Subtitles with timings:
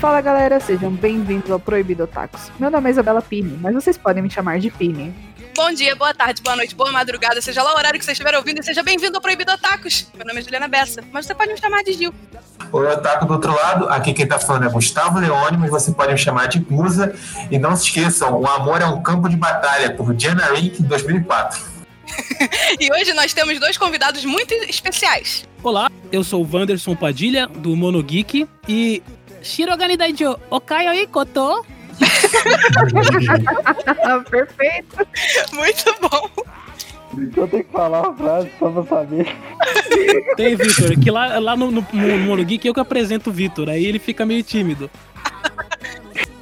[0.00, 2.52] Fala galera, sejam bem-vindos ao Proibido Tacos.
[2.56, 5.12] Meu nome é Isabela Pini, mas vocês podem me chamar de Pini.
[5.56, 8.36] Bom dia, boa tarde, boa noite, boa madrugada, seja lá o horário que você estiver
[8.36, 10.06] ouvindo e seja bem-vindo ao Proibido Tacos.
[10.16, 12.14] Meu nome é Juliana Bessa, mas você pode me chamar de Gil.
[12.70, 16.12] Oi, Otaku do outro lado, aqui quem tá falando é Gustavo Leone, mas você pode
[16.12, 17.12] me chamar de Musa.
[17.50, 21.60] E não se esqueçam, O Amor é um Campo de Batalha, por Diana Rick, 2004.
[22.78, 25.44] e hoje nós temos dois convidados muito especiais.
[25.60, 29.02] Olá, eu sou o Wanderson Padilha, do Mono Geek, e
[29.48, 31.64] Shirogani Daijo Okayo Koto.
[34.30, 35.08] Perfeito.
[35.54, 36.28] Muito bom.
[37.34, 39.34] Eu tenho que falar uma frase só pra saber.
[40.36, 43.70] Tem, Vitor, que lá, lá no, no, no Mono Geek eu que apresento o Vitor,
[43.70, 44.90] aí ele fica meio tímido.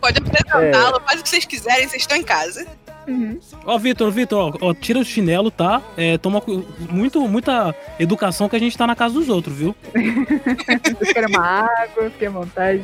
[0.00, 2.66] Pode apresentá-lo, faz o que vocês quiserem, vocês estão em casa.
[3.06, 3.38] Uhum.
[3.64, 5.80] Ó, Vitor, Vitor, ó, tira o chinelo, tá?
[5.96, 6.42] É, toma
[6.90, 9.74] muito, muita educação que a gente tá na casa dos outros, viu?
[11.12, 12.82] Quer uma água, fique à vontade.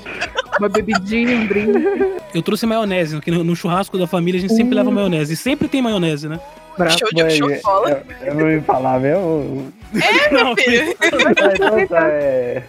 [0.59, 1.85] Uma bebidinha, um brinde.
[2.35, 5.35] Eu trouxe maionese, que no, no churrasco da família a gente sempre leva maionese.
[5.35, 6.39] E sempre tem maionese, né?
[6.79, 6.99] Bravo.
[6.99, 8.03] Show de show bola.
[8.21, 9.73] Eu, eu não ia falar mesmo.
[9.95, 10.97] É, meu filho.
[11.55, 12.63] então, tá, é...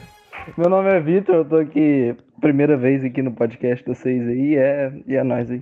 [0.58, 4.58] Meu nome é Vitor, eu tô aqui primeira vez aqui no podcast de vocês aí,
[4.58, 5.62] é, e é nóis aí.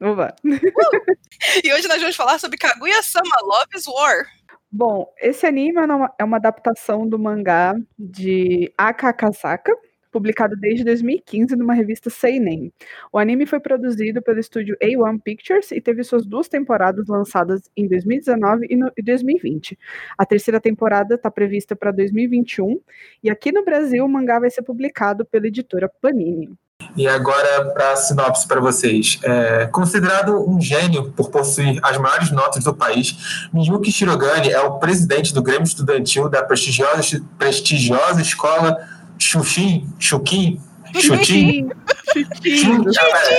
[0.00, 0.34] Oba.
[1.64, 4.26] e hoje nós vamos falar sobre Kaguya-sama Love is War.
[4.70, 5.78] Bom, esse anime
[6.18, 9.74] é uma adaptação do mangá de Akakasaka,
[10.12, 12.72] publicado desde 2015 numa revista Seinen.
[13.12, 17.88] O anime foi produzido pelo estúdio A1 Pictures e teve suas duas temporadas lançadas em
[17.88, 19.76] 2019 e 2020.
[20.16, 22.80] A terceira temporada está prevista para 2021
[23.22, 26.56] e aqui no Brasil o mangá vai ser publicado pela editora Panini.
[26.96, 29.18] E agora, para a sinopse para vocês.
[29.22, 34.78] É, considerado um gênio por possuir as maiores notas do país, Miyuki Shirogane é o
[34.78, 38.76] presidente do Grêmio Estudantil da prestigiosa, prestigiosa escola
[39.18, 40.60] Xuxim, Chuquim,
[40.94, 41.68] Chutim,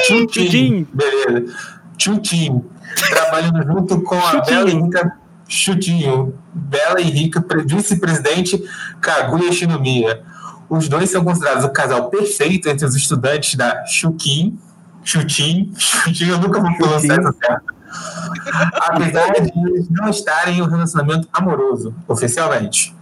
[0.08, 1.56] Chutim, beleza,
[1.98, 2.64] Chutim,
[3.10, 5.20] trabalhando junto com a Bela e Rica
[5.50, 8.64] Chutinho, Bela e Rica, vice-presidente
[9.02, 10.22] Kaguya Shinomiya.
[10.70, 14.58] Os dois são considerados o casal perfeito entre os estudantes da Chuquim,
[15.04, 17.64] Chutim, Chutim, eu nunca vou pronunciar essa certa.
[18.74, 19.52] Apesar de
[19.90, 22.96] não estarem em um relacionamento amoroso, oficialmente.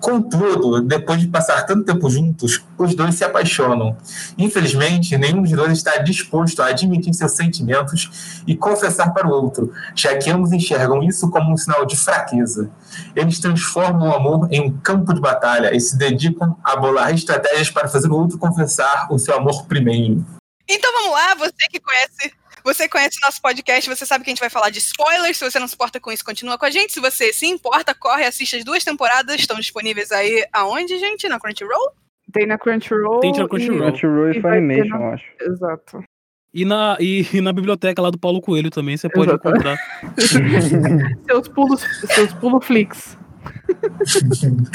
[0.00, 3.96] Contudo, depois de passar tanto tempo juntos, os dois se apaixonam.
[4.36, 9.72] Infelizmente, nenhum dos dois está disposto a admitir seus sentimentos e confessar para o outro,
[9.94, 12.70] já que ambos enxergam isso como um sinal de fraqueza.
[13.14, 17.70] Eles transformam o amor em um campo de batalha e se dedicam a bolar estratégias
[17.70, 20.24] para fazer o outro confessar o seu amor primeiro.
[20.68, 22.32] Então vamos lá, você que conhece
[22.68, 25.38] você conhece nosso podcast, você sabe que a gente vai falar de spoilers.
[25.38, 26.92] Se você não se importa com isso, continua com a gente.
[26.92, 29.36] Se você se importa, corre, assiste as duas temporadas.
[29.36, 31.28] Estão disponíveis aí aonde, gente?
[31.28, 31.92] Na Crunchyroll?
[32.30, 33.20] Tem na Crunchyroll.
[33.20, 33.88] Tem na Crunchyroll.
[33.88, 35.24] E, Crunchyroll e Funimation, eu acho.
[35.40, 36.04] Exato.
[36.52, 39.48] E na, e, e, na biblioteca lá do Paulo Coelho também, você pode Exato.
[39.48, 39.78] encontrar.
[41.26, 41.80] seus pulos,
[42.14, 43.16] seus pulo flix.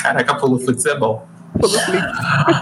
[0.02, 1.28] Caraca, pulo flix é bom.
[1.60, 2.04] Pulo flix.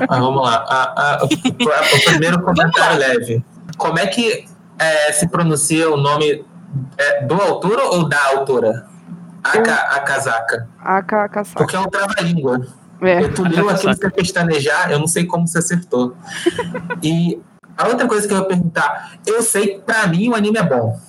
[0.09, 0.65] Mas vamos lá.
[0.67, 3.45] A, a, o, o primeiro comentário leve.
[3.77, 4.45] Como é que
[4.81, 6.43] é, se pronuncia o nome
[6.97, 8.87] é, do autor ou da autora?
[9.43, 10.69] Aka, a casaca.
[10.79, 11.57] Aka, casaca.
[11.57, 12.67] Porque é um trava-língua.
[13.01, 13.27] É.
[13.29, 16.15] Tu leu aquilo sem pestanejar, eu não sei como você acertou.
[17.01, 17.39] e
[17.77, 20.63] a outra coisa que eu ia perguntar, eu sei que pra mim o anime é
[20.63, 20.99] bom.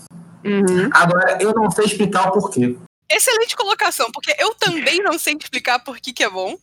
[0.44, 0.90] Uhum.
[0.92, 2.76] Agora, eu não sei explicar o porquê.
[3.10, 6.56] Excelente colocação, porque eu também não sei explicar por que, que é bom.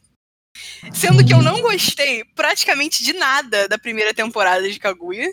[0.92, 5.30] Sendo que eu não gostei praticamente de nada da primeira temporada de Kaguya.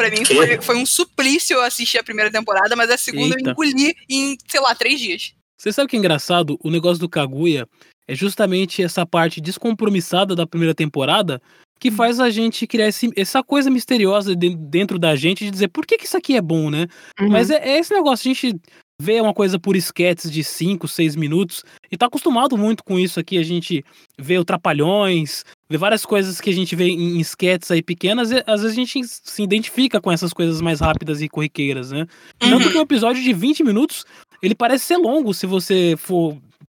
[0.00, 3.50] Pra mim foi, foi, um suplício eu assistir a primeira temporada, mas a segunda Eita.
[3.50, 5.34] eu engoli em, sei lá, três dias.
[5.58, 6.58] Você sabe o que é engraçado?
[6.64, 7.68] O negócio do Kaguya
[8.08, 11.40] é justamente essa parte descompromissada da primeira temporada
[11.78, 11.92] que hum.
[11.92, 15.98] faz a gente criar esse, essa coisa misteriosa dentro da gente de dizer por que,
[15.98, 16.86] que isso aqui é bom, né?
[17.20, 17.28] Uhum.
[17.28, 18.58] Mas é, é, esse negócio, a gente
[19.00, 23.18] vê uma coisa por esquetes de 5, 6 minutos e tá acostumado muito com isso
[23.18, 23.38] aqui.
[23.38, 23.82] A gente
[24.18, 28.60] vê o Trapalhões, vê várias coisas que a gente vê em esquetes aí pequenas, às
[28.60, 32.06] vezes a gente se identifica com essas coisas mais rápidas e corriqueiras, né?
[32.42, 32.50] Uhum.
[32.50, 34.04] Tanto que um episódio de 20 minutos,
[34.42, 36.36] ele parece ser longo se você for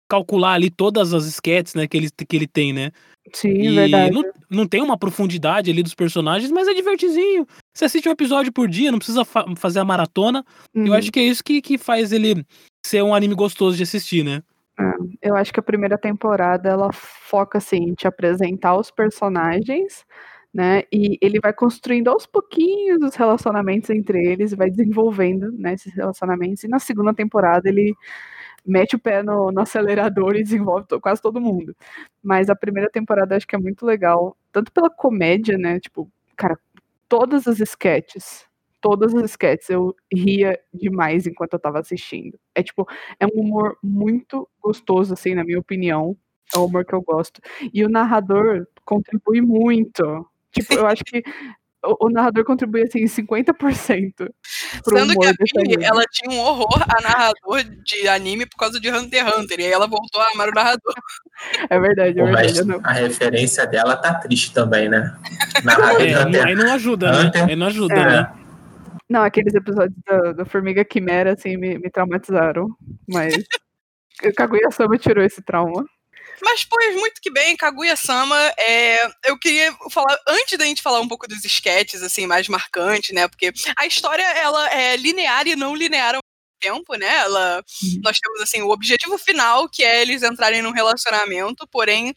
[0.07, 2.91] calcular ali todas as sketches, né, que ele, que ele tem, né?
[3.33, 4.13] Sim, e verdade.
[4.13, 7.47] Não, não tem uma profundidade ali dos personagens, mas é divertizinho.
[7.73, 10.43] Você assiste um episódio por dia, não precisa fa fazer a maratona.
[10.75, 10.87] Uhum.
[10.87, 12.45] Eu acho que é isso que, que faz ele
[12.85, 14.43] ser um anime gostoso de assistir, né?
[14.79, 20.05] É, eu acho que a primeira temporada ela foca assim em te apresentar os personagens,
[20.53, 20.83] né?
[20.91, 26.63] E ele vai construindo aos pouquinhos os relacionamentos entre eles, vai desenvolvendo né, esses relacionamentos.
[26.63, 27.93] E na segunda temporada ele
[28.65, 31.75] mete o pé no, no acelerador e desenvolve to, quase todo mundo.
[32.21, 35.79] Mas a primeira temporada acho que é muito legal, tanto pela comédia, né?
[35.79, 36.57] Tipo, cara,
[37.11, 38.45] todas as sketches.
[38.81, 42.39] Todas as sketches eu ria demais enquanto eu tava assistindo.
[42.55, 42.87] É tipo,
[43.19, 46.15] é um humor muito gostoso, assim, na minha opinião.
[46.55, 47.41] É o humor que eu gosto.
[47.73, 50.25] E o narrador contribui muito.
[50.53, 51.23] Tipo, eu acho que
[51.83, 54.13] o, o narrador contribui assim 50%
[54.83, 55.83] pro Sendo que a anime.
[55.83, 59.59] ela tinha um horror a narrador de anime por causa de Hunter x Hunter.
[59.59, 60.93] E aí ela voltou a amar o narrador.
[61.69, 62.63] É verdade, é Pô, verdade.
[62.65, 65.15] mas a referência dela tá triste também, né?
[65.65, 66.47] Narrador É, aí, Hunter.
[66.47, 67.31] aí não ajuda, né?
[67.49, 68.05] Aí não ajuda, É.
[68.05, 68.33] né?
[69.09, 72.67] Não, aqueles episódios da, da Formiga Quimera, assim, me, me traumatizaram.
[73.09, 73.33] Mas
[74.37, 75.83] Kaguya-sama tirou esse trauma.
[76.39, 81.07] Mas, pois, muito que bem, Kaguya-sama, é, eu queria falar, antes da gente falar um
[81.07, 85.75] pouco dos sketches, assim, mais marcantes, né, porque a história, ela é linear e não
[85.75, 88.01] linear ao mesmo tempo, né, ela, Uhum.
[88.03, 92.13] nós temos, assim, o objetivo final, que é eles entrarem num relacionamento, porém,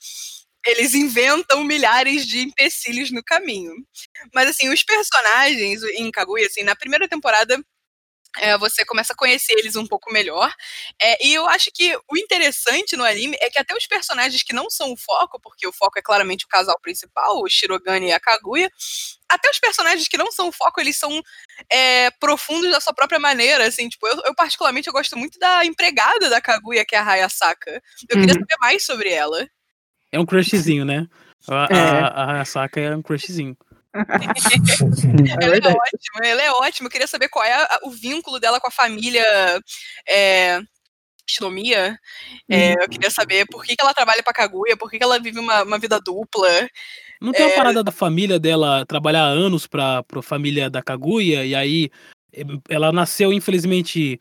[0.67, 3.73] eles inventam milhares de empecilhos no caminho.
[4.35, 7.63] Mas, assim, os personagens em Kaguya, assim, na primeira temporada,
[8.39, 10.53] é, você começa a conhecer eles um pouco melhor.
[11.01, 14.53] É, e eu acho que o interessante no anime é que até os personagens que
[14.53, 18.13] não são o foco, porque o foco é claramente o casal principal, o Shirogane e
[18.13, 18.71] a Kaguya,
[19.29, 21.23] até os personagens que não são o foco, eles são
[21.71, 25.65] é, profundos da sua própria maneira, assim, tipo, eu, eu particularmente eu gosto muito da
[25.65, 27.83] empregada da Kaguya, que é a Hayasaka.
[28.09, 28.41] Eu queria Uhum.
[28.41, 29.49] saber mais sobre ela.
[30.13, 31.07] É um crushzinho, né?
[31.49, 32.01] A, É.
[32.01, 33.57] a, a Saka é um crushzinho.
[35.41, 35.77] É ela é verdade.
[35.77, 36.87] ótima, ela é ótima.
[36.87, 39.25] Eu queria saber qual é a- o vínculo dela com a família
[40.09, 40.61] é,
[41.27, 41.97] Shinomiya.
[42.51, 42.83] É, Uhum.
[42.83, 45.39] eu queria saber por que, que ela trabalha pra Kaguya, por que, que ela vive
[45.39, 46.49] uma, uma vida dupla.
[47.21, 47.47] Não tem É.
[47.49, 51.91] uma parada da família dela trabalhar anos pra, pra família da Kaguya, e aí
[52.33, 54.21] eh, ela nasceu, infelizmente,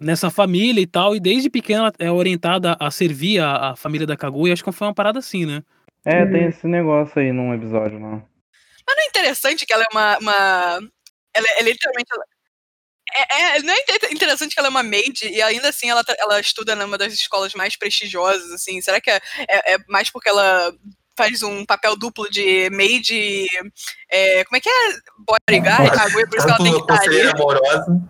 [0.00, 4.06] nessa família e tal, e desde pequena ela é orientada a servir a, a família
[4.06, 4.52] da Kaguya.
[4.54, 5.62] Acho que foi uma parada assim, né?
[6.04, 6.30] É, Uhum.
[6.32, 8.22] tem esse negócio aí num episódio, não.
[8.88, 10.18] Mas não é interessante que ela é uma.
[10.18, 10.80] uma-
[11.34, 12.08] ela, é- ela é literalmente.
[12.10, 12.24] ela-
[13.14, 16.02] É, é- não é inte- interessante que ela é uma maid e ainda assim ela,
[16.04, 18.80] tá- ela estuda numa das escolas mais prestigiosas, assim.
[18.82, 20.74] Será que é, é- é mais porque ela
[21.16, 23.46] faz um papel duplo de maid e.
[24.10, 24.72] é, como é que é?
[25.26, 27.04] Bodyguard, Kaguya, por isso que ela tem que estar ali.
[27.06, 28.00] conselheira amorosa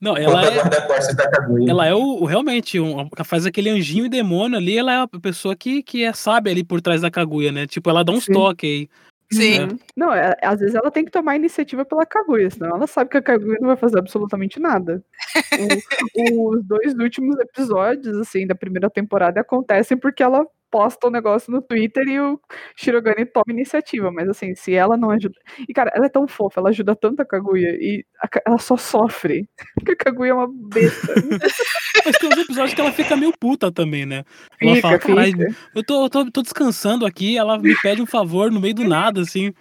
[0.00, 4.78] Não, ela é, ela é o, o- realmente, um, faz aquele anjinho e demônio ali,
[4.78, 7.66] ela é a pessoa que, que é sábia ali por trás da Kaguya, né?
[7.66, 8.32] Tipo, ela dá uns Sim.
[8.32, 8.88] toques aí.
[9.32, 9.60] Sim.
[9.62, 9.78] Uhum.
[9.96, 13.10] Não, é- às vezes ela tem que tomar a iniciativa pela Kaguya, senão ela sabe
[13.10, 15.02] que a Kaguya não vai fazer absolutamente nada.
[16.16, 21.50] O- os dois últimos episódios, assim, da primeira temporada acontecem porque ela posta o negócio
[21.52, 22.40] no Twitter e o
[22.76, 25.34] Shirogane toma iniciativa, mas assim, se ela não ajuda...
[25.68, 28.76] E cara, ela é tão fofa, ela ajuda tanto a Kaguya e a ela só
[28.76, 31.14] sofre, porque a Kaguya é uma besta.
[32.06, 34.24] Mas tem uns episódios que ela fica meio puta também, né?
[34.60, 35.56] Ela Fica, fala, "Caralho, fica.
[35.74, 38.84] eu tô, eu tô, tô descansando aqui, ela me pede um favor no meio do
[38.84, 39.52] nada, assim.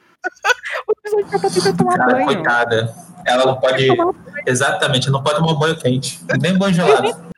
[0.88, 2.26] O episódio que ela tá tentando tomar Cara, banho.
[2.26, 2.94] coitada.
[3.26, 3.88] Ela não pode.
[3.88, 4.14] Tomar
[4.46, 6.20] Exatamente, não pode tomar banho quente.
[6.42, 7.10] Nem banho gelado.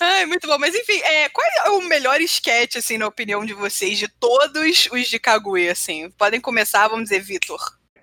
[0.00, 0.56] Ai, muito bom.
[0.58, 4.88] Mas enfim, é, qual é o melhor sketch, assim, na opinião de vocês, de todos
[4.92, 6.10] os de Kaguya, assim?
[6.18, 7.58] Podem começar, vamos dizer, Vitor.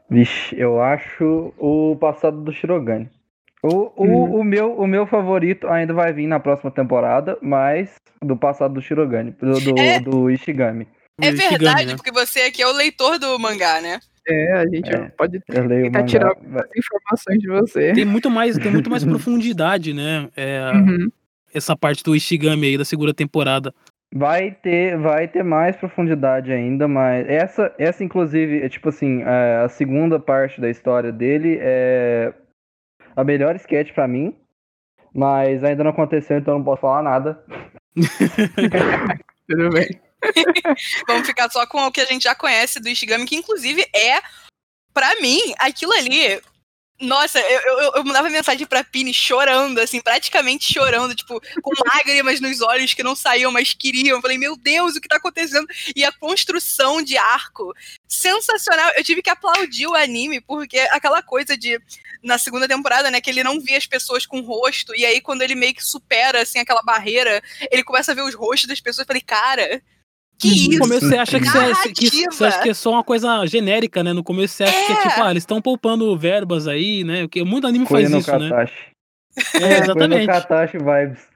[0.09, 3.09] Vixe, eu acho o passado do Shirogane.
[3.63, 4.39] O, o, Hum.
[4.39, 8.81] o, meu, o meu favorito ainda vai vir na próxima temporada, mas do passado do
[8.81, 9.99] Shirogane, do, do, É.
[9.99, 10.87] do Ishigami.
[11.21, 11.95] É Ishigami, verdade, né?
[11.95, 13.99] porque você aqui é o leitor do mangá, né?
[14.27, 15.09] É, a gente É.
[15.17, 16.03] pode tentar mangá.
[16.03, 17.93] tirar vai- informações de você.
[17.93, 20.27] Tem muito mais, tem muito mais profundidade, né?
[20.35, 21.07] É, Uhum.
[21.53, 23.73] Essa parte do Ishigami aí da segunda temporada.
[24.13, 29.61] Vai ter, vai ter mais profundidade ainda, mas essa, essa inclusive, é tipo assim, é,
[29.63, 32.33] a segunda parte da história dele é
[33.15, 34.35] a melhor sketch pra mim,
[35.13, 37.41] mas ainda não aconteceu, então eu não posso falar nada.
[39.47, 39.87] Tudo bem.
[41.07, 44.19] Vamos ficar só com o que a gente já conhece do Ishigami, que inclusive é,
[44.93, 46.41] pra mim, aquilo ali.
[47.01, 52.39] Nossa, eu, eu, eu mandava mensagem pra Pini chorando, assim, praticamente chorando, tipo, com lágrimas
[52.39, 54.17] nos olhos que não saíam, mas queriam.
[54.17, 55.67] Eu falei, meu Deus, o que tá acontecendo?
[55.95, 57.73] E a construção de arco,
[58.07, 58.91] sensacional.
[58.95, 61.81] Eu tive que aplaudir o anime, porque aquela coisa de,
[62.23, 65.41] na segunda temporada, né, que ele não via as pessoas com rosto, e aí quando
[65.41, 67.41] ele meio que supera, assim, aquela barreira,
[67.71, 68.99] ele começa a ver os rostos das pessoas.
[68.99, 69.81] Eu falei, cara,
[70.41, 70.53] que Uhum.
[70.53, 70.69] isso?
[70.71, 72.31] No começo você acha que, você, que Narrativa.
[72.31, 74.11] você acha que é só uma coisa genérica, né?
[74.13, 75.01] No começo você acha que é É.
[75.09, 77.21] tipo, ah, eles estão poupando verbas aí, né?
[77.21, 78.49] Porque muito anime faz Coelho no isso, né?
[78.49, 78.73] Katashi.
[79.37, 80.27] É, Coelho no exatamente.
[80.27, 81.31] Katashi vibes.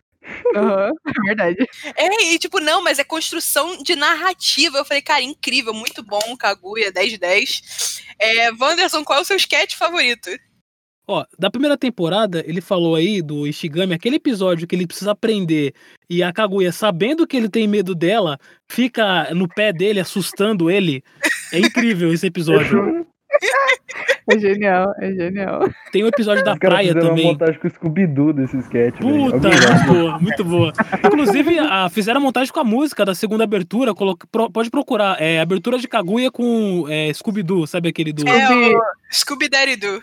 [0.55, 1.57] Aham, é verdade.
[1.95, 4.79] É, e tipo, não, mas é construção de narrativa.
[4.79, 8.01] Eu falei, cara, incrível, muito bom, Kaguya, 10 de 10.
[8.19, 10.29] É, Wanderson, qual é o seu sketch favorito?
[11.07, 15.73] Ó, da primeira temporada, ele falou aí do Ishigami, aquele episódio que ele precisa aprender
[16.09, 18.39] e a Kaguya, sabendo que ele tem medo dela,
[18.71, 21.03] fica no pé dele, assustando ele.
[21.53, 23.05] É incrível esse episódio.
[24.27, 25.69] É genial, é genial.
[25.91, 27.25] Tem o episódio da praia também.
[27.25, 28.95] uma montagem com o Scooby-Doo desse sketch.
[28.97, 30.73] Puta, muito boa, muito boa.
[31.05, 33.93] Inclusive, a- fizeram a montagem com a música da segunda abertura.
[33.93, 35.21] colo- pro- pode procurar.
[35.21, 38.27] É abertura de Kaguya com é, Scooby-Doo, sabe aquele do.
[38.27, 38.71] É
[39.11, 40.01] Scooby-Daddy-Doo.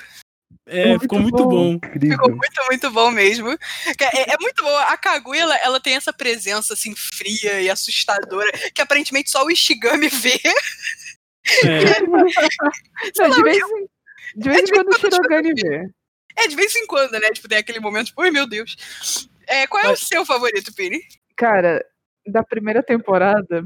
[0.72, 1.76] É, muito ficou muito bom.
[1.78, 1.80] bom.
[2.00, 3.50] Ficou muito, muito bom mesmo.
[3.50, 4.82] É, é muito boa.
[4.84, 9.50] A Kaguya, ela, ela tem essa presença, assim, fria e assustadora, que aparentemente só o
[9.50, 10.40] Ishigami vê.
[11.64, 13.86] É, Não, de vez em,
[14.36, 15.88] de vez em quando o Shirogane vê.
[16.38, 17.28] É, de vez em quando, né?
[17.32, 19.28] Tipo, tem aquele momento, tipo, ai meu Deus.
[19.48, 21.00] É, qual é o Mas- seu favorito, Pini?
[21.36, 21.84] Cara,
[22.24, 23.64] da primeira temporada,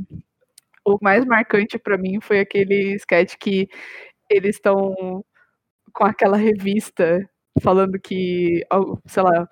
[0.86, 3.68] o mais marcante pra mim foi aquele sketch que
[4.30, 5.22] eles estão
[5.96, 7.26] com aquela revista
[7.62, 8.62] falando que,
[9.06, 9.48] sei lá,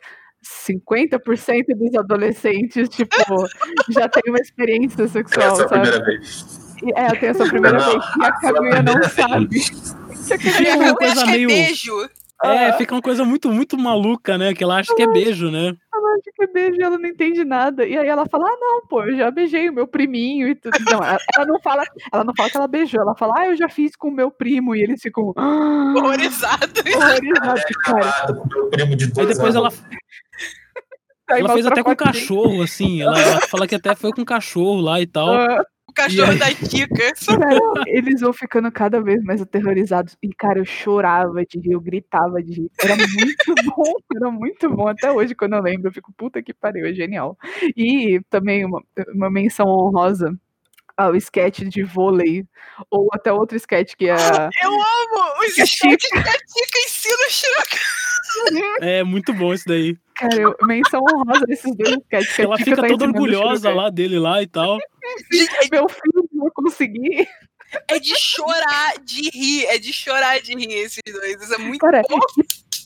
[0.68, 3.46] 50% dos adolescentes, tipo,
[3.88, 5.68] já tem uma experiência sexual, é a sabe?
[5.70, 6.76] primeira vez.
[6.94, 8.04] É, tem essa primeira Não, vez.
[8.04, 9.58] E a a Kaguya não sabe.
[9.58, 11.50] Fica uma Eu coisa acho que meio.
[11.50, 12.10] é beijo.
[12.44, 14.52] É, fica uma coisa muito, muito maluca, né?
[14.52, 15.74] Que ela acha que é beijo, né?
[16.06, 17.86] Ela que é beijo e ela não entende nada.
[17.86, 20.76] E aí ela fala: Ah, não, pô, eu já beijei o meu priminho e tudo.
[20.90, 23.56] Não, ela, ela não fala, ela não fala que ela beijou, ela fala, ah, eu
[23.56, 26.80] já fiz com o meu primo, e eles ficam ah, Horrorizado.
[26.96, 28.32] horrorizados, cara.
[28.74, 29.70] De Aí dois depois ela,
[31.28, 32.12] ela fez até com fotinha.
[32.12, 33.02] cachorro, assim.
[33.02, 35.28] Ela, ela fala que até foi com cachorro lá e tal.
[35.94, 40.16] Cachorro da cara, eles vão ficando cada vez mais aterrorizados.
[40.22, 42.70] E, cara, eu chorava de rir, eu gritava de rir.
[42.80, 44.88] Era muito bom, era muito bom.
[44.88, 47.38] Até hoje, quando eu lembro, eu fico, puta que pariu, é genial.
[47.76, 48.82] E também uma,
[49.14, 50.36] uma menção honrosa
[50.96, 52.44] ao sketch de vôlei,
[52.90, 54.14] ou até outro sketch que é.
[54.14, 58.13] Eu amo os sketches que a Kika ensina o Shirogane.
[58.80, 59.96] É muito bom isso daí.
[60.14, 62.38] Cara, eu, menção honrosa desses dois sketches.
[62.38, 64.78] Ela fica tá toda orgulhosa lá dele lá e tal.
[65.32, 67.28] Gente, Meu filho não vai conseguir.
[67.88, 69.66] É, é de chorar de rir.
[69.66, 71.42] É de chorar de rir esses dois.
[71.42, 72.18] Isso é muito Cara, bom.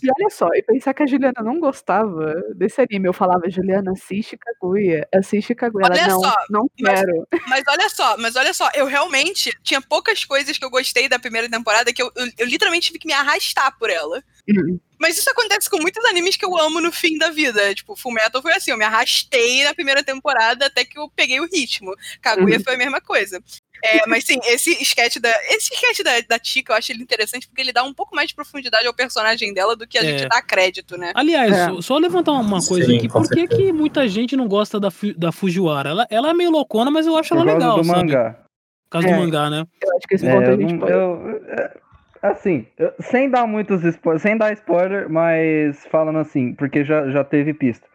[0.03, 3.09] E olha só, e pensar que a Juliana não gostava desse anime.
[3.09, 5.87] Eu falava, Juliana, assiste Kaguya, assiste Kaguya.
[5.87, 7.29] Ela, Olha não, só, não mas- quero.
[7.49, 11.19] Mas olha só, mas olha só, eu realmente tinha poucas coisas que eu gostei da
[11.19, 14.23] primeira temporada que eu, eu, eu literalmente tive que me arrastar por ela.
[14.49, 14.79] Hum.
[15.01, 17.73] Mas isso acontece com muitos animes que eu amo no fim da vida.
[17.75, 21.47] Tipo, Fullmetal foi assim, eu me arrastei na primeira temporada até que eu peguei o
[21.49, 21.95] ritmo.
[22.21, 22.65] Kaguya Uhum.
[22.65, 23.41] foi a mesma coisa.
[23.85, 25.31] É, mas sim, esse sketch da.
[25.51, 28.29] Esse sketch da, da Tika, eu acho ele interessante porque ele dá um pouco mais
[28.29, 30.05] de profundidade ao personagem dela do que a É.
[30.05, 31.13] gente dá crédito, né?
[31.15, 31.67] Aliás, É.
[31.69, 33.09] só- só levantar uma coisa Sim, aqui.
[33.09, 35.91] Por que, que muita gente não gosta da, da Fujiwara?
[35.91, 37.99] Ela, ela é meio loucona, mas eu acho Por ela causa legal, do sabe?
[37.99, 38.31] mangá.
[38.33, 39.13] Por causa É.
[39.15, 39.65] do mangá, né?
[39.83, 40.93] Eu acho que esse É, ponto a eu gente não- pode.
[40.93, 41.79] eu- é,
[42.23, 42.67] assim,
[43.01, 47.87] sem dar muitos spoilers, sem dar spoiler, mas falando assim, porque já, já teve pista.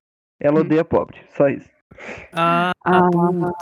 [0.41, 0.61] Ela Hum.
[0.61, 1.69] odeia pobre, só isso.
[2.33, 3.10] Ah, Ah.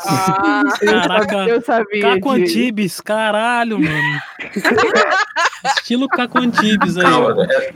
[0.05, 2.01] Ah, eu Caraca, sabia, eu sabia.
[2.01, 4.19] Caco de- Antibes, caralho, mano.
[5.77, 7.03] Estilo Caco Antibes aí.
[7.03, 7.71] Calma, é-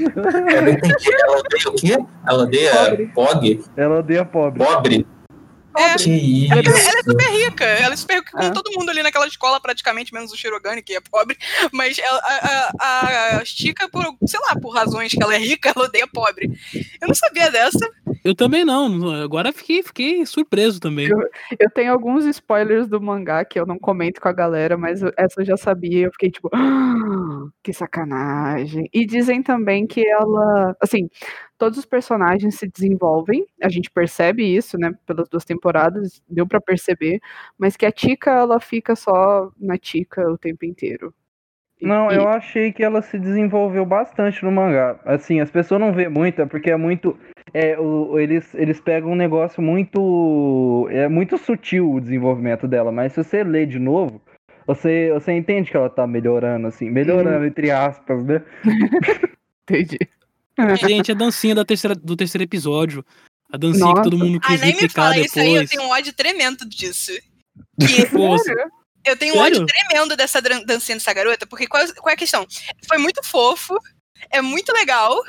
[0.57, 1.09] eu não entendi.
[1.13, 1.97] Ela odeia o quê?
[2.27, 3.07] Ela odeia Pobre.
[3.13, 3.63] pog?
[3.77, 4.63] Ela odeia pobre.
[4.65, 5.07] Pobre?
[5.77, 5.95] É.
[5.95, 6.53] Que isso?
[6.53, 6.61] Ela
[6.99, 7.65] é super rica.
[7.65, 8.51] Ela é super rica com Ah.
[8.51, 11.37] todo mundo ali naquela escola, praticamente, menos o Shirogane, que é pobre.
[11.73, 15.71] Mas ela- a, a, a Chica, por, sei lá, por razões que ela é rica,
[15.75, 16.49] ela odeia pobre.
[17.01, 17.87] Eu não sabia dessa.
[18.25, 19.11] Eu também não.
[19.21, 21.07] Agora fiquei, fiquei surpreso também.
[21.59, 25.11] Eu tenho alguns spoilers do mangá que eu não comento com a galera, mas eu-
[25.15, 26.07] essa eu já sabia.
[26.07, 26.55] Eu fiquei tipo, "Ah,
[27.63, 28.89] que sacanagem.
[28.91, 31.07] E dizem também que ela, assim,
[31.55, 36.59] todos os personagens se desenvolvem, a gente percebe isso, né, pelas duas temporadas, deu pra
[36.59, 37.19] perceber,
[37.59, 41.13] mas que a Tika ela fica só na Tika o tempo inteiro.
[41.81, 44.97] Não, eu achei que ela se desenvolveu bastante no mangá.
[45.05, 47.15] Assim, as pessoas não vê muito, é porque é muito.
[47.53, 50.87] É, o, eles, eles pegam um negócio muito.
[50.91, 54.21] É muito sutil o desenvolvimento dela, mas se você lê de novo,
[54.67, 56.89] você, você entende que ela tá melhorando, assim.
[56.89, 58.41] Melhorando, entre aspas, né?
[59.63, 59.97] Entendi.
[60.87, 63.05] Gente, a dancinha da terceira, do terceiro episódio.
[63.51, 64.01] A dancinha Nossa.
[64.01, 65.69] que todo mundo Ai, quis nem me fala isso aí, eu depois.
[65.69, 67.11] tenho um ódio tremendo disso.
[69.05, 72.17] Que eu tenho um ódio tremendo dessa dancinha dessa garota, porque qual, qual é a
[72.17, 72.43] questão?
[72.87, 73.77] Foi muito fofo,
[74.31, 75.23] é muito legal.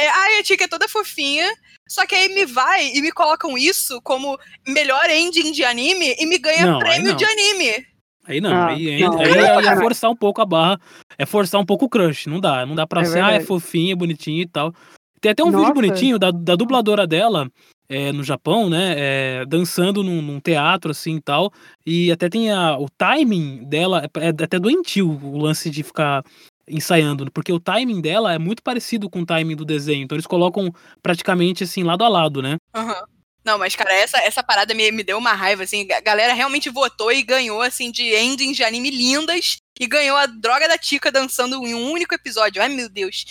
[0.00, 1.50] É, ai, a Tika é toda fofinha.
[1.88, 6.26] Só que aí me vai e me colocam isso como melhor ending de anime e
[6.26, 7.86] me ganha Não, aí prêmio de anime.
[8.26, 9.20] Aí não, Ah, aí, aí, não.
[9.20, 10.80] aí é, é forçar um pouco a barra.
[11.18, 12.26] É forçar um pouco o crush.
[12.26, 12.64] Não dá.
[12.64, 13.46] Não dá pra É ser, ah, é verdade.
[13.46, 14.72] fofinha, é bonitinha e tal.
[15.20, 15.58] Tem até um Nossa.
[15.58, 17.48] vídeo bonitinho da, da dubladora dela
[17.88, 18.94] é, no Japão, né?
[18.96, 21.52] é, dançando num, num teatro, assim e tal.
[21.86, 26.24] E até tem a, o timing dela, é, é até doentio o lance de ficar
[26.68, 30.04] ensaiando, porque o timing dela é muito parecido com o timing do desenho.
[30.04, 32.56] Então eles colocam praticamente assim, lado a lado, né?
[32.74, 33.02] Aham.
[33.44, 35.86] Não, mas, cara, essa, essa parada me, me deu uma raiva, assim.
[35.92, 39.58] A galera realmente votou e ganhou, assim, de endings de anime lindas.
[39.78, 42.62] E ganhou a droga da Tika dançando em um único episódio.
[42.62, 43.26] Ai, meu Deus.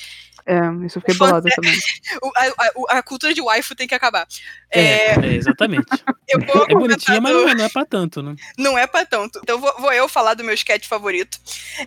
[0.45, 1.73] É, isso eu fiquei bolada também.
[2.21, 4.27] O- A, a- a cultura de waifu tem que acabar.
[4.69, 5.85] É, É, é, exatamente.
[6.27, 8.35] eu vou É bonitinha, mas do- não não é pra tanto, né?
[8.57, 9.39] Não é pra tanto.
[9.41, 11.39] Então vou, vou eu falar do meu sketch favorito.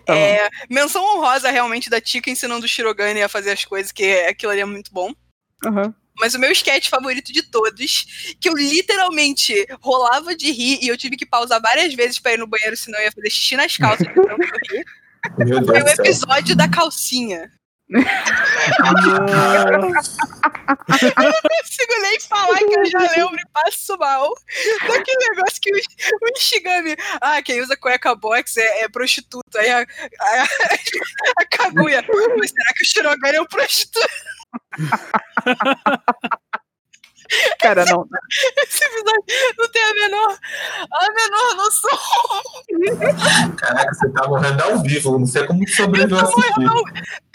[0.05, 4.03] Tá É, menção honrosa realmente da Tika ensinando o Shirogane a fazer as coisas, que
[4.21, 5.13] aquilo ali é muito bom.
[5.65, 5.93] Aham.
[6.19, 10.97] Mas o meu sketch favorito de todos, que eu literalmente rolava de rir e eu
[10.97, 13.77] tive que pausar várias vezes pra ir no banheiro, senão eu ia fazer xixi nas
[13.77, 14.83] calças de tanto rir,
[15.37, 17.51] Meu foi Deus o episódio da calcinha.
[20.77, 24.33] Eu segurei falar que eu já lembro e passo mal.
[24.87, 26.97] Daquele negócio que o, o Ishigami.
[27.21, 29.59] Ah, quem usa cueca box é, é prostituta.
[29.59, 30.43] Aí a, a,
[31.37, 32.03] a Kaguya.
[32.37, 34.07] Mas será que o Shirogane é um prostituto?
[37.59, 38.07] Cara, não.
[38.57, 39.23] Esse episódio
[39.57, 40.37] não tem a menor,
[40.91, 41.99] a menor noção.
[43.57, 45.17] Caraca, você tá morrendo ao vivo.
[45.19, 46.41] Não sei como sobreviveu a assistir.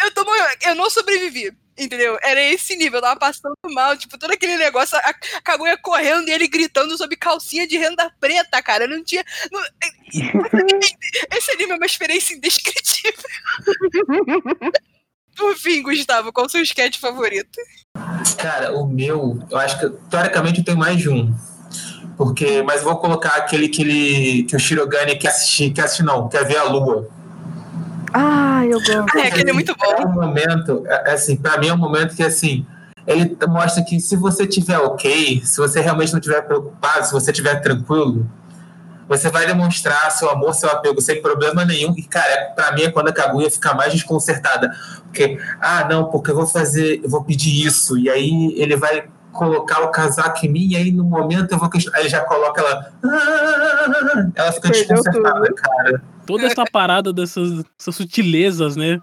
[0.04, 1.52] Eu, tô, morrendo- eu não sobrevivi.
[1.78, 2.18] Entendeu?
[2.22, 6.28] Era esse nível, eu tava passando mal, tipo, todo aquele negócio, a a Kaguya correndo
[6.28, 8.86] e ele gritando sobre calcinha de renda preta, cara.
[8.86, 9.24] Não tinha.
[9.50, 9.62] não-
[11.32, 13.24] esse anime é uma experiência indescritível.
[15.36, 17.58] Por fim, Gustavo, qual o seu sketch favorito?
[18.36, 21.34] Cara, o meu, eu acho que teoricamente eu tenho mais de um.
[22.16, 26.02] Porque, mas eu vou colocar aquele que, ele, que o Shirogane quer assistir, quer assistir
[26.02, 27.08] não, quer ver a lua.
[28.12, 29.18] Ah, eu gosto.
[29.18, 30.08] É, aquele é muito É bom.
[30.08, 32.66] um momento, é, é assim, pra mim é um momento que assim,
[33.06, 37.30] ele mostra que se você tiver ok, se você realmente não estiver preocupado, se você
[37.30, 38.28] estiver tranquilo,
[39.12, 41.94] você vai demonstrar seu amor, seu apego sem problema nenhum.
[41.96, 44.70] E, cara, pra mim é quando a Kaguya fica mais desconcertada.
[45.04, 47.98] Porque, ah, não, porque eu vou fazer, eu vou pedir isso.
[47.98, 51.68] E aí ele vai colocar o casaco em mim, e aí no momento eu vou
[51.68, 51.98] questionar.
[51.98, 52.92] Aí ele já coloca ela.
[53.04, 56.02] "Ah", ela fica Perdeu desconcertada, cara.
[56.26, 58.98] Toda essa parada dessas, dessas sutilezas, né?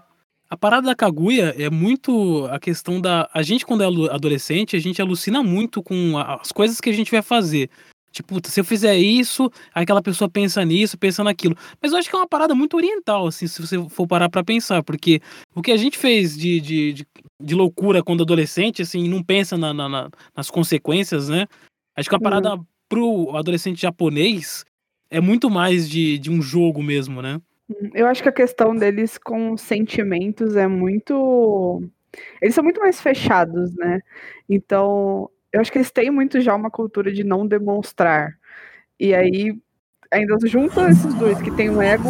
[0.48, 3.28] A parada da Kaguya é muito a questão da.
[3.32, 7.10] A gente, quando é adolescente, a gente alucina muito com as coisas que a gente
[7.10, 7.70] vai fazer.
[8.12, 11.56] Tipo, se eu fizer isso, aquela pessoa pensa nisso, pensa naquilo.
[11.80, 14.42] Mas eu acho que é uma parada muito oriental, assim, se você for parar pra
[14.42, 14.82] pensar.
[14.82, 15.20] Porque
[15.54, 17.06] o que a gente fez de, de, de,
[17.40, 21.46] de loucura quando adolescente, assim, não pensa na- na- na- nas consequências, né?
[21.96, 24.64] Acho que a parada pro adolescente japonês
[25.10, 27.40] é muito mais de, de um jogo mesmo, né?
[27.94, 31.80] Eu acho que a questão deles com sentimentos é muito.
[32.42, 34.00] Eles são muito mais fechados, né?
[34.48, 38.38] Então, eu acho que eles têm muito já uma cultura de não demonstrar.
[39.00, 39.54] E aí,
[40.12, 42.08] ainda junta esses dois que têm um ego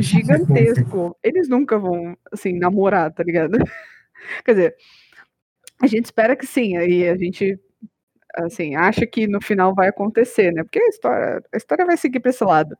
[0.00, 1.16] gigantesco.
[1.22, 3.58] Eles nunca vão, assim, namorar, tá ligado?
[4.44, 4.76] Quer dizer,
[5.82, 7.58] a gente espera que sim, aí a gente
[8.36, 10.62] assim, acha que no final vai acontecer, né?
[10.64, 12.76] Porque a história, a história vai seguir pra esse lado.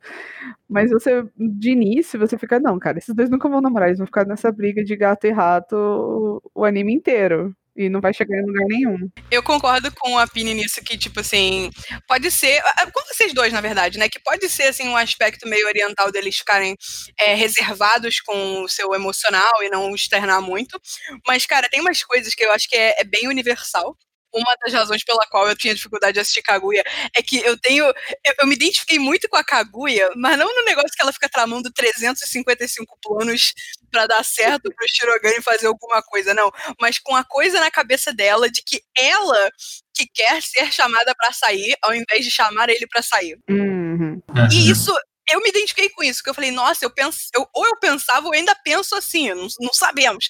[0.68, 4.06] Mas você, de início, você fica, não, cara, esses dois nunca vão namorar, eles vão
[4.06, 7.54] ficar nessa briga de gato e rato o anime inteiro.
[7.78, 9.08] E não vai chegar em lugar nenhum.
[9.30, 11.70] Eu concordo com a Pini nisso, que, tipo assim,
[12.08, 12.60] pode ser.
[12.92, 14.08] Com vocês dois, na verdade, né?
[14.08, 16.76] Que pode ser, assim, um aspecto meio oriental deles ficarem
[17.16, 20.76] é, reservados com o seu emocional e não externar muito.
[21.24, 23.96] Mas, cara, tem umas coisas que eu acho que é, é bem universal.
[24.32, 26.84] Uma das razões pela qual eu tinha dificuldade de assistir Kaguya
[27.16, 27.84] é que eu tenho.
[27.84, 31.28] Eu, eu me identifiquei muito com a Kaguya, mas não no negócio que ela fica
[31.28, 33.54] tramando 355 planos
[33.90, 36.50] pra dar certo pro Shirogane fazer alguma coisa, não.
[36.80, 39.50] Mas com a coisa na cabeça dela de que ela
[39.94, 43.36] que quer ser chamada pra sair, ao invés de chamar ele pra sair.
[43.50, 44.22] Uhum.
[44.52, 44.94] E isso,
[45.30, 48.26] eu me identifiquei com isso, que eu falei, nossa, eu penso, eu, ou eu pensava,
[48.26, 50.28] ou eu ainda penso assim, não, não sabemos.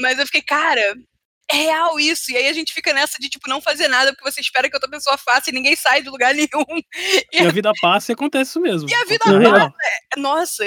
[0.00, 0.94] Mas eu fiquei, cara,
[1.50, 2.30] é real isso.
[2.30, 4.76] E aí a gente fica nessa de, tipo, não fazer nada, porque você espera que
[4.76, 6.48] outra pessoa faça e ninguém sai de lugar nenhum.
[7.32, 8.88] E a vida passa e acontece isso mesmo.
[8.88, 9.72] E a vida É real.
[10.16, 10.64] Nossa,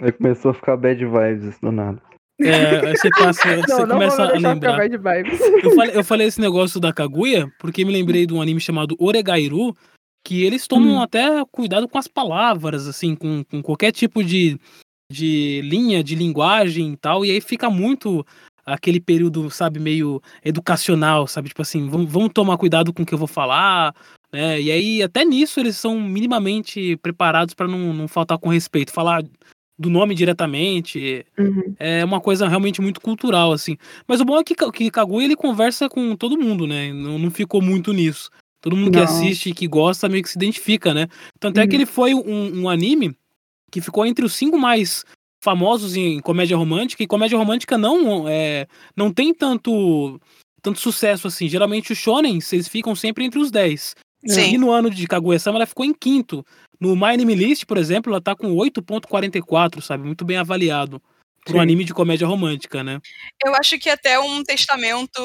[0.00, 2.00] Aí começou a ficar bad vibes do nada.
[2.40, 4.54] É, aí você passa, você Não, não começa a lembrar.
[4.54, 5.40] ficar bad vibes.
[5.62, 8.96] Eu falei, eu falei esse negócio da Kaguya porque me lembrei de um anime chamado
[8.98, 9.76] Oregairu,
[10.26, 11.02] que eles tomam Hum.
[11.02, 14.58] até cuidado com as palavras, assim, com, com qualquer tipo de,
[15.10, 18.26] de linha, de linguagem e tal, e aí fica muito
[18.64, 21.48] aquele período, sabe, meio educacional, sabe?
[21.48, 23.94] Tipo assim, vamos, tomar cuidado com o que eu vou falar,
[24.32, 24.60] né?
[24.60, 28.92] E aí, até nisso, eles são minimamente preparados para não, não faltar com respeito.
[28.92, 29.22] Falar
[29.78, 31.74] do nome diretamente, Uhum.
[31.78, 33.76] é uma coisa realmente muito cultural, assim.
[34.06, 36.92] Mas o bom é que, que Kaguya, ele conversa com todo mundo, né?
[36.92, 38.30] Não, não ficou muito nisso.
[38.60, 39.04] Todo mundo que Não.
[39.04, 41.08] assiste e que gosta meio que se identifica, né?
[41.40, 41.82] Tanto é que Uhum.
[41.82, 43.16] ele foi um, um anime
[43.72, 45.04] que ficou entre os cinco mais
[45.42, 50.20] famosos em comédia romântica, e comédia romântica não, é, não tem tanto
[50.62, 51.48] tanto sucesso assim.
[51.48, 53.96] Geralmente os shonen, vocês ficam sempre entre os 10.
[54.26, 54.54] Sim.
[54.54, 56.46] E no ano de Kaguya-sama ela ficou em quinto.
[56.80, 60.06] No My Anime List, por exemplo, ela tá com 8.44, sabe?
[60.06, 61.02] Muito bem avaliado.
[61.44, 63.00] Por um anime de comédia romântica, né?
[63.44, 65.20] Eu acho que até um testamento,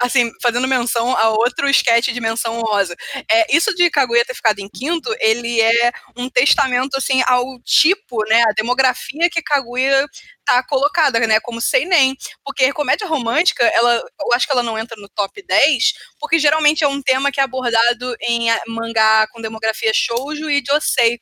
[0.00, 2.94] assim, fazendo menção a outro sketch de menção honrosa.
[3.30, 8.24] É, isso de Kaguya ter ficado em quinto, ele é um testamento, assim, ao tipo,
[8.28, 10.06] né, a demografia que Kaguya
[10.44, 12.14] tá colocada, né, como seinen.
[12.44, 16.84] Porque comédia romântica, ela, eu acho que ela não entra no top 10, porque geralmente
[16.84, 21.20] é um tema que é abordado em ah, mangá com demografia shoujo e josei.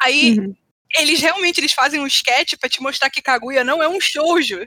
[0.00, 0.54] Aí, Uhum.
[0.96, 4.60] Eles realmente eles fazem um sketch pra te mostrar que Kaguya não é um shoujo,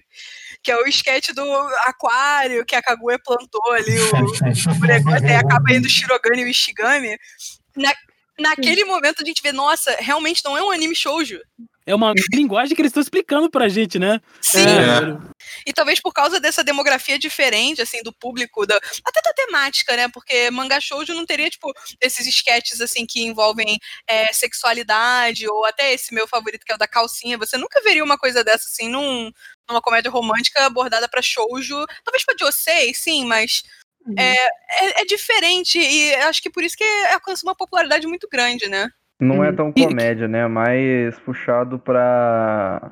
[0.62, 1.44] que é o sketch do
[1.86, 6.46] aquário que a Kaguya plantou ali, o, o negócio, aí acaba indo o Shirogane e
[6.46, 7.18] o Ishigami.
[7.76, 7.94] Na,
[8.40, 11.40] naquele momento a gente vê, nossa, realmente não é um anime shoujo.
[11.92, 14.22] É uma linguagem que eles estão explicando pra gente, né?
[14.42, 15.32] Sim, É.
[15.68, 20.08] e talvez por causa dessa demografia diferente, assim, do público, da, até da temática, né?
[20.08, 23.78] Porque mangá shoujo não teria, tipo, esses sketches, assim, que envolvem
[24.08, 27.38] é, sexualidade, ou até esse meu favorito, que é o da calcinha.
[27.38, 29.30] Você nunca veria uma coisa dessa, assim, num,
[29.70, 31.86] numa comédia romântica abordada pra shoujo.
[32.06, 33.64] Talvez pra josei, sim, mas
[34.04, 34.16] Uhum.
[34.18, 38.68] é, é, é diferente, e acho que por isso que alcança uma popularidade muito grande,
[38.68, 38.90] né?
[39.22, 39.56] Não é Uhum.
[39.56, 40.48] tão comédia, né?
[40.48, 42.92] Mais puxado pra,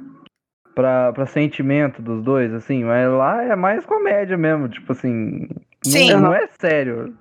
[0.76, 2.84] pra, pra sentimento dos dois, assim.
[2.84, 5.48] Mas lá é mais comédia mesmo, tipo assim.
[5.50, 6.14] não- Sim.
[6.14, 7.14] Não, é sério.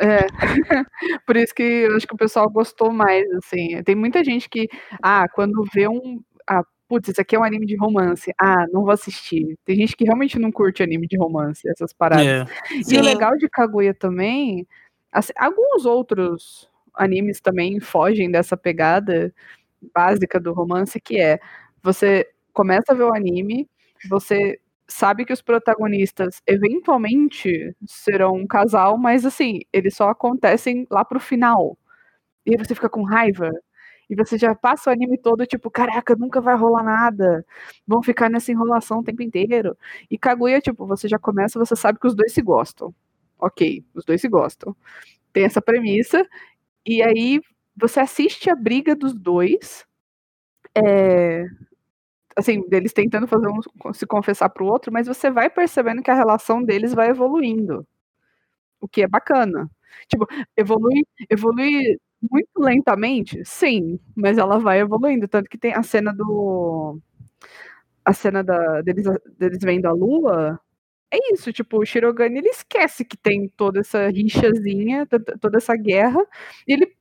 [0.00, 0.26] É,
[1.26, 3.82] por isso que eu acho que o pessoal gostou mais, assim.
[3.82, 4.68] Tem muita gente que,
[5.02, 6.20] ah, quando vê um.
[6.48, 8.32] Ah, putz, isso aqui é um anime de romance.
[8.40, 9.58] Ah, não vou assistir.
[9.64, 12.26] Tem gente que realmente não curte anime de romance, essas paradas.
[12.26, 12.44] É.
[12.72, 12.98] E Sim.
[12.98, 14.64] o legal de Kaguya também,
[15.12, 19.32] assim, alguns outros animes também fogem dessa pegada
[19.94, 21.38] básica do romance, que é
[21.82, 23.68] você começa a ver o anime,
[24.08, 31.04] você sabe que os protagonistas eventualmente serão um casal, mas assim, eles só acontecem lá
[31.04, 31.78] pro final.
[32.46, 33.50] E aí você fica com raiva.
[34.10, 37.44] E você já passa o anime todo, tipo, caraca, nunca vai rolar nada.
[37.86, 39.76] Vão ficar nessa enrolação o tempo inteiro.
[40.10, 42.94] E Kaguya, tipo, você já começa, você sabe que os dois se gostam.
[43.38, 44.76] Ok, os dois se gostam.
[45.32, 46.26] Tem essa premissa.
[46.86, 47.40] E aí
[47.76, 49.84] você assiste a briga dos dois.
[50.76, 51.44] É,
[52.36, 56.14] assim, deles tentando fazer um se confessar pro outro, mas você vai percebendo que a
[56.14, 57.86] relação deles vai evoluindo.
[58.80, 59.70] O que é bacana.
[60.08, 61.98] Tipo, evolui, evolui
[62.30, 65.28] muito lentamente, sim, mas ela vai evoluindo.
[65.28, 66.98] Tanto que tem a cena do.
[68.04, 69.06] A cena da, deles,
[69.38, 70.60] deles vendo a lua.
[71.14, 75.76] É isso, tipo, o Shirogane ele esquece que tem toda essa rixazinha, to- toda essa
[75.76, 76.20] guerra,
[76.66, 76.92] e ele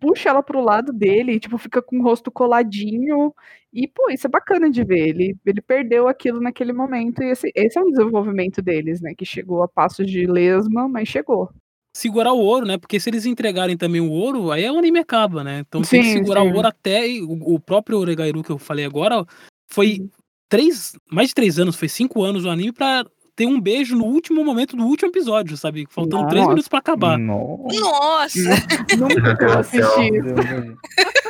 [0.00, 3.34] puxa ela pro lado dele, e, tipo, fica com o rosto coladinho.
[3.72, 5.08] E, pô, isso é bacana de ver.
[5.08, 9.14] Ele, ele perdeu aquilo naquele momento, e esse, esse é um desenvolvimento deles, né?
[9.16, 11.50] Que chegou a passos de lesma, mas chegou.
[11.96, 12.78] Segurar o ouro, né?
[12.78, 15.64] Porque se eles entregarem também o ouro, aí o anime acaba, né?
[15.66, 16.48] Então tem que Sim, segurar sim.
[16.52, 17.06] o ouro até.
[17.22, 19.24] O, o próprio Oregairu que eu falei agora
[19.68, 20.10] foi Uhum.
[20.48, 23.04] Três, mais de três anos, foi cinco anos o anime pra
[23.36, 25.86] ter um beijo no último momento do último episódio, sabe?
[25.88, 26.48] Faltando três Nossa.
[26.48, 27.16] minutos pra acabar.
[27.16, 27.80] Nossa.
[27.80, 28.40] Nossa!
[29.60, 30.10] Assisti.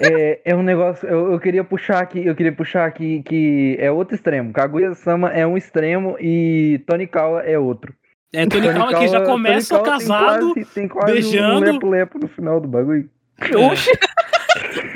[0.00, 1.06] É, é um negócio.
[1.08, 4.52] Eu, eu queria puxar aqui, eu queria puxar aqui que é outro extremo.
[4.52, 7.92] Kaguya-sama é um extremo e Tonikawa é outro.
[8.32, 10.52] É, Tony Kawa que já começa Tonikawa tem casado.
[10.54, 11.56] quase- tem quase beijando.
[11.56, 13.08] um lepo-lepo no final do bagulho.
[13.70, 13.90] Oxi!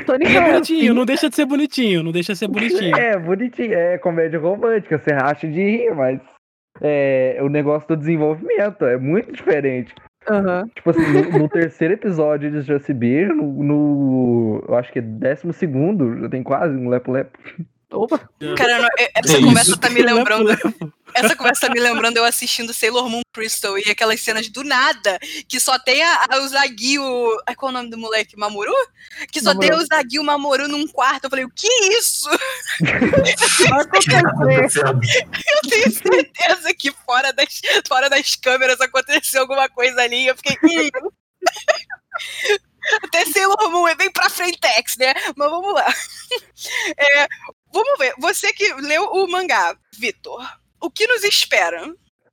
[0.07, 2.96] Tony É bonitinho, não deixa de ser bonitinho, não deixa de ser bonitinho.
[2.96, 6.20] É, bonitinho, é comédia romântica, você racha de rir, mas
[6.81, 9.94] é, o negócio do desenvolvimento é muito diferente.
[10.29, 10.64] Aham.
[10.75, 15.01] Tipo assim, no, no terceiro episódio eles já se beijam, no, no- eu acho que
[15.01, 17.37] é décimo segundo, já tem quase um lepo-lepo.
[17.92, 18.28] Opa.
[18.57, 19.78] Cara, não- é- essa Que conversa isso?
[19.81, 20.50] tá me lembrando.
[21.14, 25.18] Essa conversa tá me lembrando eu assistindo Sailor Moon Crystal e aquelas cenas do nada,
[25.46, 27.42] que só tem a, a, o Zagui, o.
[27.46, 28.35] ai, Qual é o nome do moleque?
[28.38, 28.72] Mamoru?
[29.31, 29.85] Que só tem Mamoru.
[29.85, 31.24] o Zagui o Mamoru num quarto.
[31.24, 32.31] Eu falei, o que é isso?
[34.40, 40.26] Eu tenho certeza que fora das, fora das câmeras aconteceu alguma coisa ali.
[40.26, 40.57] Eu fiquei.
[40.64, 40.88] Hum.
[43.05, 45.14] Até Sailor Moon é bem pra frentex, né?
[45.37, 45.87] Mas vamos lá.
[46.98, 47.26] É,
[47.72, 48.12] vamos ver.
[48.18, 50.42] Você que leu o mangá, Vitor,
[50.80, 51.82] o que nos espera?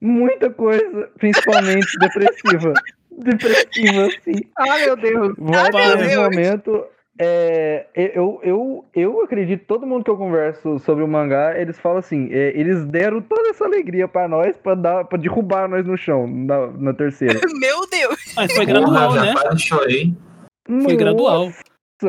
[0.02, 2.74] Muita coisa, principalmente depressiva.
[3.12, 4.42] Depressiva, sim.
[4.58, 5.34] Ah, meu Deus.
[5.38, 6.16] Vai Ah, meu um Deus.
[6.24, 6.86] momento.
[7.22, 11.98] é, eu, eu, eu acredito, todo mundo que eu converso sobre o mangá, eles falam
[11.98, 15.98] assim, é, eles deram toda essa alegria pra nós, pra, dar, pra derrubar nós no
[15.98, 17.38] chão, na, na terceira.
[17.60, 18.16] Meu Deus!
[18.38, 19.58] Mas foi gradual, Porra, né?
[19.58, 20.14] chorei.
[20.84, 21.52] Foi gradual.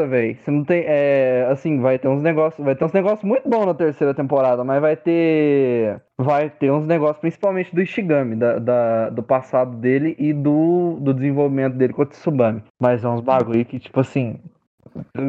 [0.06, 0.36] Velho.
[0.44, 0.84] Você não tem.
[0.86, 2.64] É, assim, vai ter uns negócios.
[2.64, 6.00] Vai ter uns negócios muito bons na terceira temporada, mas vai ter.
[6.18, 11.12] Vai ter uns negócios, principalmente do Ishigami, da, da- do passado dele e do, do
[11.14, 12.62] desenvolvimento dele com o Tsubami.
[12.80, 14.38] Mas é uns bagulho que, tipo assim,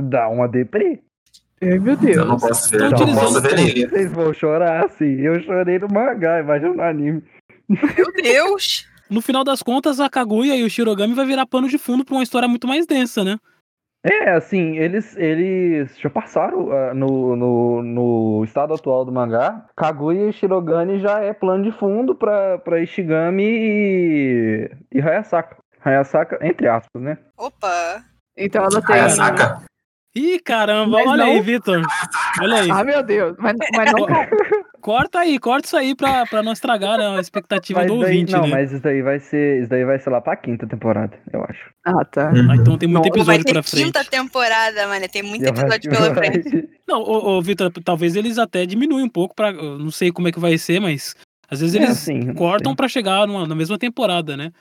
[0.03, 0.99] dá uma deprê.
[1.63, 2.41] Ai, meu Eu não Deus.
[2.41, 3.87] posso ver, Estão eu não posso ver ele.
[3.87, 5.19] Vocês vão chorar assim.
[5.21, 7.23] Eu chorei no mangá, imagina no anime.
[7.69, 8.87] Meu Deus!
[9.09, 12.15] No final das contas, a Kaguya e o Shirogami vai virar pano de fundo pra
[12.15, 13.37] uma história muito mais densa, né?
[14.03, 19.65] É, assim, eles, eles já passaram ah, no, no, no estado atual do mangá.
[19.75, 25.57] Kaguya e Shirogane já é plano de fundo pra, pra Ishigami e, e Hayasaka.
[25.85, 27.17] Hayasaka, entre aspas, né?
[27.37, 28.03] Opa!
[28.35, 28.95] Então ela tem.
[28.99, 29.61] Aí, saca?
[30.15, 31.81] Ih, caramba, Mas olha não- aí, Vitor.
[32.41, 32.71] Olha aí.
[32.71, 33.35] Ah, meu Deus.
[33.37, 34.05] Mas, mas não.
[34.81, 38.11] Corta aí, corta isso aí pra, pra não estragar né, a expectativa Mas do daí,
[38.15, 38.47] ouvinte, não, né?
[38.49, 39.59] mas isso daí vai ser.
[39.61, 41.69] Isso daí vai ser lá pra quinta temporada, eu acho.
[41.85, 42.29] Ah, tá.
[42.31, 43.83] Ah, então tem muito Não, episódio ter pra frente.
[43.85, 45.07] quinta temporada, mano.
[45.07, 46.69] Tem muito episódio pela frente.
[46.87, 49.51] Não, ô, ô, Vitor, talvez eles até diminuem um pouco pra.
[49.53, 51.15] Não sei como é que vai ser, mas
[51.49, 54.51] às vezes É, eles assim, não cortam pra chegar numa- na mesma temporada, né?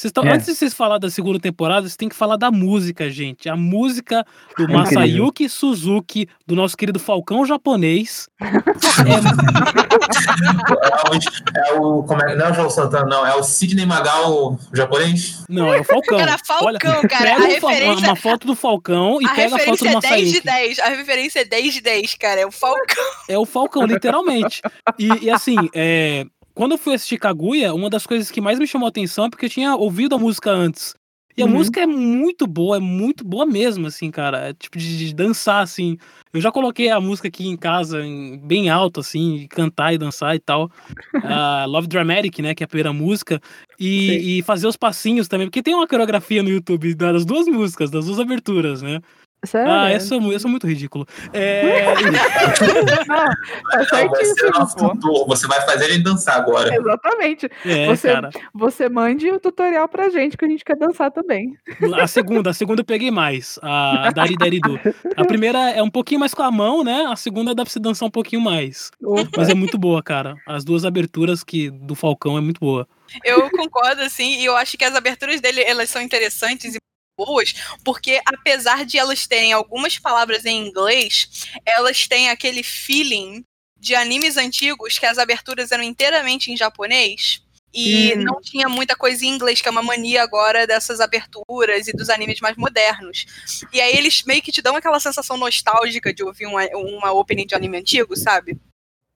[0.00, 0.32] Vocês tão- É.
[0.32, 3.48] Antes de vocês falar da segunda temporada, vocês têm que falar da música, gente.
[3.50, 4.24] A música
[4.56, 4.78] do Incrível.
[4.78, 8.28] Masayuki Suzuki, do nosso querido Falcão japonês.
[8.40, 8.46] É
[11.10, 13.26] o, é o- como é, não é o João Santana, não.
[13.26, 15.44] É o Sidney Magal japonês.
[15.48, 16.18] Não, é o Falcão.
[16.18, 17.00] Cara, Falcão, Olha, cara.
[17.24, 19.98] pega A um referência, uma foto do Falcão e a pega a foto referência do
[19.98, 20.46] é 10 de Masayuki.
[20.46, 20.78] 10.
[20.78, 22.40] A referência é 10 de 10, cara.
[22.40, 23.04] É o Falcão.
[23.28, 24.62] É o Falcão, literalmente.
[24.98, 26.24] E, e assim, é,
[26.60, 29.30] quando eu fui assistir Kaguya, uma das coisas que mais me chamou a atenção é
[29.30, 30.94] porque eu tinha ouvido a música antes.
[31.34, 31.52] E a Uhum.
[31.52, 34.50] música é muito boa, é muito boa mesmo, assim, cara.
[34.50, 35.96] É tipo de, de dançar, assim.
[36.34, 39.98] Eu já coloquei a música aqui em casa, em- bem alto, assim, e cantar e
[39.98, 40.70] dançar e tal.
[41.62, 43.40] A Love Dramatic, né, que é a primeira música.
[43.78, 47.90] E, e fazer os passinhos também, porque tem uma coreografia no YouTube das duas músicas,
[47.90, 49.00] das duas aberturas, né?
[49.44, 49.72] Sério?
[49.72, 51.06] Ah, essa, eu sou muito ridículo.
[51.32, 51.94] É, Não,
[53.06, 54.88] tá Não, certíssimo, pô.
[54.90, 55.26] tutor.
[55.28, 56.74] Você vai fazer ele dançar agora.
[56.74, 57.48] Exatamente.
[57.64, 58.30] é, Você- cara.
[58.54, 61.54] Você mande o tutorial pra gente, que a gente quer dançar também.
[62.00, 63.58] A segunda, a segunda eu peguei mais.
[63.62, 64.78] A Dari Dari Du.
[65.16, 67.06] A primeira é um pouquinho mais com a mão, né?
[67.10, 68.90] A segunda dá pra se dançar um pouquinho mais.
[69.02, 69.30] Opa.
[69.38, 70.36] Mas é muito boa, cara.
[70.46, 72.86] As duas aberturas que do Falcão é muito boa.
[73.24, 76.78] Eu concordo, assim, e eu acho que as aberturas dele, elas são interessantes e
[77.24, 77.54] boas,
[77.84, 83.44] porque apesar de elas terem algumas palavras em inglês, elas têm aquele feeling
[83.78, 87.42] de animes antigos que as aberturas eram inteiramente em japonês.
[87.72, 88.24] E Hum.
[88.24, 92.10] não tinha muita coisa em inglês, que é uma mania agora dessas aberturas e dos
[92.10, 93.26] animes mais modernos.
[93.72, 97.46] E aí eles meio que te dão aquela sensação nostálgica de ouvir uma, uma opening
[97.46, 98.58] de anime antigo, sabe?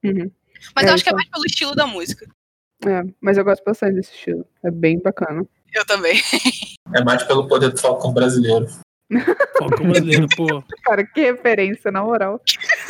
[0.04, 0.30] Uhum.
[0.74, 1.16] Mas É, eu acho que é isso.
[1.16, 2.26] mais pelo estilo da música.
[2.86, 4.46] É, mas eu gosto bastante desse estilo.
[4.62, 5.44] É bem bacana.
[5.74, 6.20] Eu também.
[6.94, 8.66] É mais pelo poder do Falcão brasileiro.
[9.58, 10.62] Falcão brasileiro, pô.
[10.84, 12.40] Cara, que referência, na moral.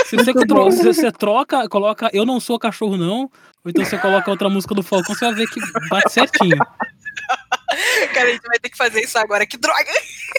[0.06, 0.70] Se você, Muito tro- bom.
[0.70, 3.30] se você troca, coloca Eu Não Sou Cachorro Não, ou
[3.70, 6.58] então você coloca outra música do Falcão, você vai ver que bate certinho.
[8.14, 9.46] Cara, a gente vai ter que fazer isso agora.
[9.46, 9.90] Que droga!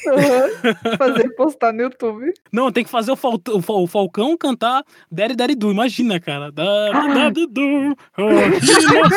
[0.07, 0.97] Uhum.
[0.97, 2.33] Fazer e postar no YouTube.
[2.51, 6.19] Não, tem que fazer o, Fal- o Fal- o Falcão cantar Daddy Daddy Du, imagina,
[6.19, 6.51] cara.
[6.51, 8.23] Daddy Daddy Du, oh,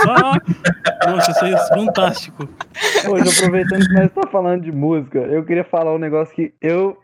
[0.06, 0.42] nossa.
[1.06, 2.48] Nossa, isso é fantástico.
[3.08, 6.96] Hoje, aproveitando que nós estamos falando de música, eu queria falar um negócio que eu.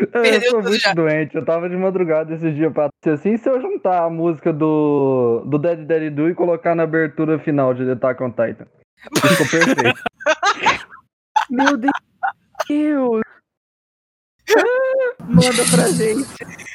[0.00, 0.94] Eu Perdeu sou tudo muito já.
[0.94, 1.36] doente.
[1.36, 5.58] Eu tava de madrugada esse dia pra assim, se eu juntar a música do, do
[5.58, 8.66] Dead Daddy Do e colocar na abertura final de The Attack on Titan.
[9.14, 10.00] Ficou perfeito.
[11.50, 13.20] Meu Deus.
[14.56, 16.28] Ah, Manda pra gente.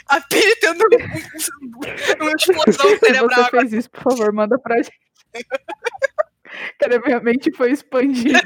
[0.09, 3.49] A Piri tendo um- uma explosão Se cerebral você agora.
[3.61, 4.91] fez isso, por favor, manda pra gente.
[6.79, 8.39] Cara, minha mente foi expandida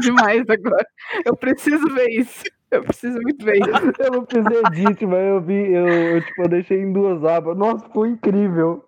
[0.00, 0.86] demais agora.
[1.24, 2.44] Eu preciso ver isso.
[2.70, 3.68] Eu preciso muito ver isso.
[4.00, 4.44] Eu não fiz
[4.80, 7.56] edit, mas eu vi, eu, eu, tipo, eu deixei em duas abas.
[7.56, 8.84] Nossa, ficou incrível.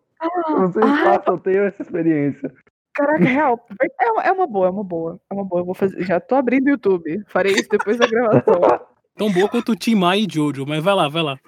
[0.73, 2.53] Sei se Ah, eu tenho essa experiência.
[2.95, 3.67] Caraca, real.
[4.01, 5.21] É uma, é uma boa, é uma boa.
[5.31, 5.63] É uma boa.
[5.63, 6.03] Eu vou fazer.
[6.05, 7.23] Já tô abrindo o YouTube.
[7.29, 8.61] Farei isso depois da gravação.
[9.17, 11.39] Tão boa quanto o Tim Mai e Jojo, mas vai lá, vai lá.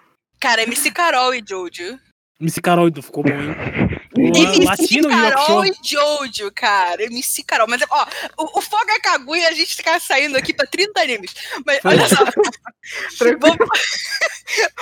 [0.40, 1.98] Cara, MC Carol e Jojo.
[2.40, 3.91] MC Carol ficou bom, hein?
[4.16, 7.03] MC Latino Carol e Jojo, cara.
[7.05, 7.66] MC Carol.
[7.68, 8.07] Mas, ó,
[8.38, 11.35] o, o Foga Kaguya a gente ficar saindo aqui pra 30 animes.
[11.64, 11.92] Mas, Foi.
[11.92, 12.25] olha só.
[13.18, 13.57] Tranquilo.
[13.59, 13.81] Vamos...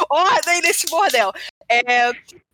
[0.11, 1.33] Ordem nesse bordel.
[1.69, 2.11] É,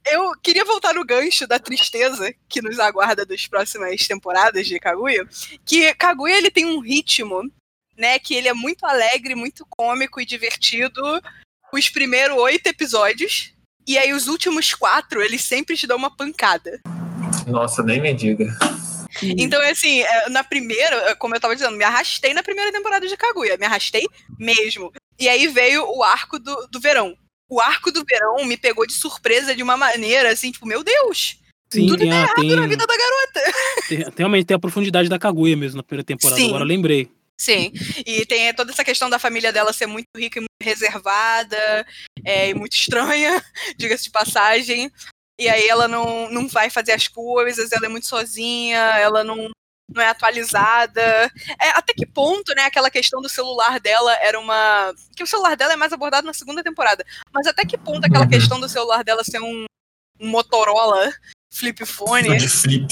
[0.06, 5.26] eu queria voltar no gancho da tristeza que nos aguarda das próximas temporadas de Kaguya.
[5.64, 7.42] Que Kaguya ele tem um ritmo,
[7.96, 8.18] né?
[8.18, 11.02] Que ele é muito alegre, muito cômico e divertido.
[11.72, 13.55] Os primeiros oito episódios.
[13.86, 16.80] E aí os últimos quatro, eles sempre te dão uma pancada.
[17.46, 18.46] Nossa, nem me diga.
[19.22, 23.06] Então, assim, é, na primeira, é, como eu tava dizendo, me arrastei na primeira temporada
[23.06, 23.56] de Kaguya.
[23.56, 24.04] Me arrastei
[24.38, 24.92] mesmo.
[25.18, 27.16] E aí veio o arco do, do verão.
[27.48, 31.38] O arco do verão me pegou de surpresa de uma maneira, assim, tipo, meu Deus!
[31.72, 33.52] Sim, tudo tem, tá a, errado tem, na vida da garota.
[33.88, 36.40] tem- realmente tem a profundidade da Kaguya mesmo na primeira temporada.
[36.40, 36.48] Sim.
[36.48, 37.08] Agora eu lembrei.
[37.38, 37.70] Sim,
[38.06, 41.86] e tem toda essa questão da família dela ser muito rica e muito reservada,
[42.24, 43.44] é, e muito estranha,
[43.76, 44.90] diga-se de passagem.
[45.38, 49.50] E aí ela não, não vai fazer as coisas, ela é muito sozinha, ela não,
[49.88, 51.30] não é atualizada.
[51.60, 54.94] É, até que ponto, né, aquela questão do celular dela era uma.
[55.14, 57.04] Que o celular dela é mais abordado na segunda temporada.
[57.32, 58.30] Mas até que ponto aquela Uhum.
[58.30, 59.66] questão do celular dela ser um,
[60.18, 61.12] um Motorola
[61.56, 62.86] flip phone De flip.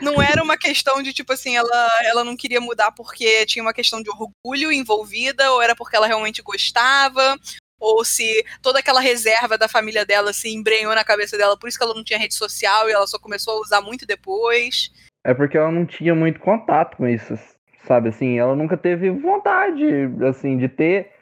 [0.00, 3.74] não era uma questão de, tipo assim, ela, ela não queria mudar porque tinha uma
[3.74, 7.38] questão de orgulho envolvida, ou era porque ela realmente gostava,
[7.78, 11.78] ou se toda aquela reserva da família dela se embrenhou na cabeça dela, por isso
[11.78, 14.90] que ela não tinha rede social e ela só começou a usar muito depois.
[15.24, 17.38] É porque ela não tinha muito contato com isso,
[17.86, 18.08] sabe?
[18.08, 19.84] Assim, ela nunca teve vontade,
[20.28, 21.12] assim, de ter.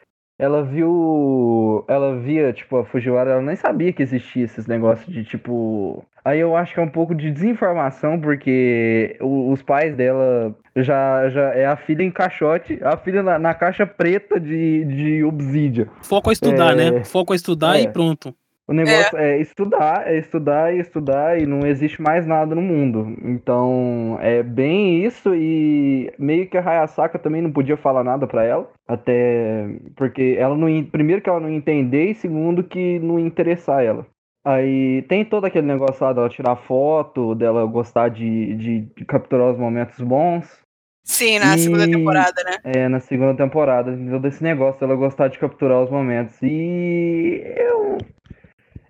[0.45, 1.85] Ela viu.
[1.89, 6.05] Ela via, tipo, a Fujiwara, ela nem sabia que existia esses negócios de, tipo.
[6.25, 11.55] Aí eu acho que é um pouco de desinformação, porque os pais dela já, já
[11.55, 15.87] é a filha em caixote, a filha na, na caixa preta de, de obsidia.
[16.03, 16.91] Foco a estudar, É.
[16.93, 17.05] né?
[17.05, 17.83] Foco a estudar É.
[17.83, 18.35] e pronto.
[18.67, 19.39] O negócio é.
[19.41, 23.15] estudar, é estudar e estudar e não existe mais nada no mundo.
[23.23, 28.43] Então, é bem isso e meio que a Hayasaka também não podia falar nada pra
[28.43, 33.19] ela, até porque ela não, primeiro que ela não ia entender e segundo que não
[33.19, 34.07] ia interessar ela.
[34.47, 39.51] Aí tem todo aquele negócio lá dela tirar foto, dela gostar de, de, de capturar
[39.51, 40.63] os momentos bons.
[41.03, 42.57] Sim, na segunda E- temporada, né?
[42.65, 46.37] É, na segunda temporada, todo esse negócio dela gostar de capturar os momentos.
[46.43, 47.99] E eu.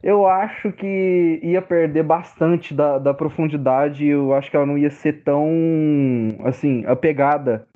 [0.04, 4.04] Eu acho que ia perder bastante da, da profundidade.
[4.06, 5.48] Eu acho que ela não ia ser tão,
[6.44, 7.66] assim, apegada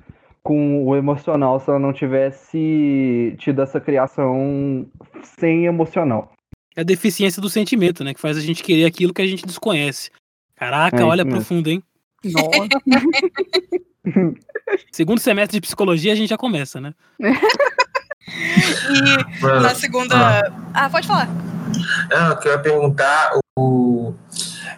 [0.43, 4.85] com o emocional se ela não tivesse tido essa criação
[5.23, 6.31] sem emocional.
[6.75, 8.13] É a deficiência do sentimento, né?
[8.13, 10.11] Que faz a gente querer aquilo que a gente desconhece.
[10.55, 11.39] Caraca, É olha mesmo.
[11.39, 11.81] profundo, hein?
[12.25, 12.67] Nossa.
[14.91, 16.93] Segundo semestre de psicologia a gente já começa, né?
[18.91, 20.53] E na segunda.
[20.75, 21.27] Ah, pode falar.
[22.09, 24.13] Não, eu queria perguntar o.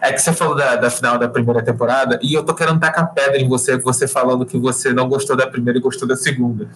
[0.00, 3.12] É que você falou da, da final da primeira temporada e eu tô querendo tacar
[3.14, 6.68] pedra em você, você falando que você não gostou da primeira e gostou da segunda.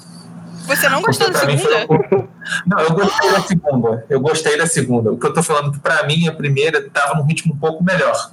[0.66, 1.87] Você não gostou da Porque mim segunda?
[2.09, 2.29] foi um
[2.66, 4.07] Não, eu gostei da segunda.
[4.09, 5.12] Eu gostei da segunda.
[5.12, 7.59] O que eu tô falando é que pra mim a primeira tava num ritmo um
[7.59, 8.31] pouco melhor.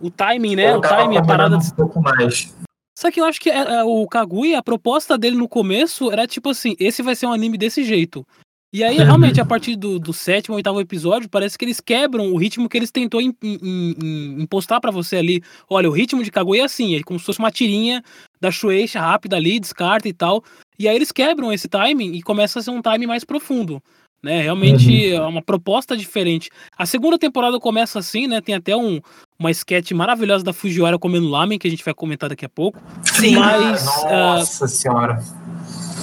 [0.00, 0.72] O timing, né?
[0.72, 1.56] Eu O tava timing, a parada.
[1.56, 2.54] um pouco mais.
[2.96, 6.26] Só que eu acho que é, é, o Kaguya, a proposta dele no começo era
[6.26, 8.24] tipo assim: esse vai ser um anime desse jeito.
[8.72, 9.04] E aí, Uhum.
[9.04, 12.76] realmente, a partir do, do sétimo, oitavo episódio, parece que eles quebram o ritmo que
[12.76, 13.58] eles tentou im- im-
[14.02, 15.42] im- impostar pra você ali.
[15.70, 18.02] Olha, o ritmo de Kaguya é assim, é como se fosse uma tirinha
[18.40, 20.44] da Shueisha rápida ali, descarta e tal.
[20.78, 23.82] E aí eles quebram esse timing e começa a ser um timing mais profundo.
[24.20, 26.50] Né, realmente é uma proposta diferente.
[26.76, 28.40] A segunda temporada começa assim, né?
[28.40, 29.00] Tem até um,
[29.38, 32.80] uma sketch maravilhosa da Fujiwara comendo lamen, que a gente vai comentar daqui a pouco.
[33.04, 33.36] Sim.
[33.36, 35.22] Mas, ah, Nossa senhora.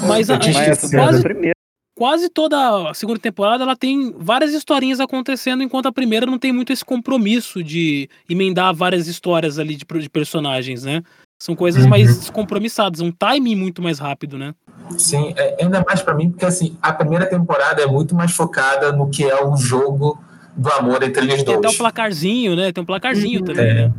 [0.07, 1.54] mas a- Mas quase, primeira.
[1.95, 6.51] Quase toda a segunda temporada ela tem várias historinhas acontecendo, enquanto a primeira não tem
[6.51, 11.01] muito esse compromisso de emendar várias histórias ali de, de personagens, né?
[11.41, 11.89] São coisas Uhum.
[11.89, 14.53] mais descompromissadas, um timing muito mais rápido, né?
[14.97, 18.91] Sim, é, ainda mais pra mim, porque assim, a primeira temporada é muito mais focada
[18.91, 20.21] no que é o jogo
[20.55, 21.75] do amor entre eles Tem até dois.
[21.75, 22.71] o placarzinho, né?
[22.71, 23.45] Tem um placarzinho Uhum.
[23.45, 23.73] também, É.
[23.87, 23.93] né?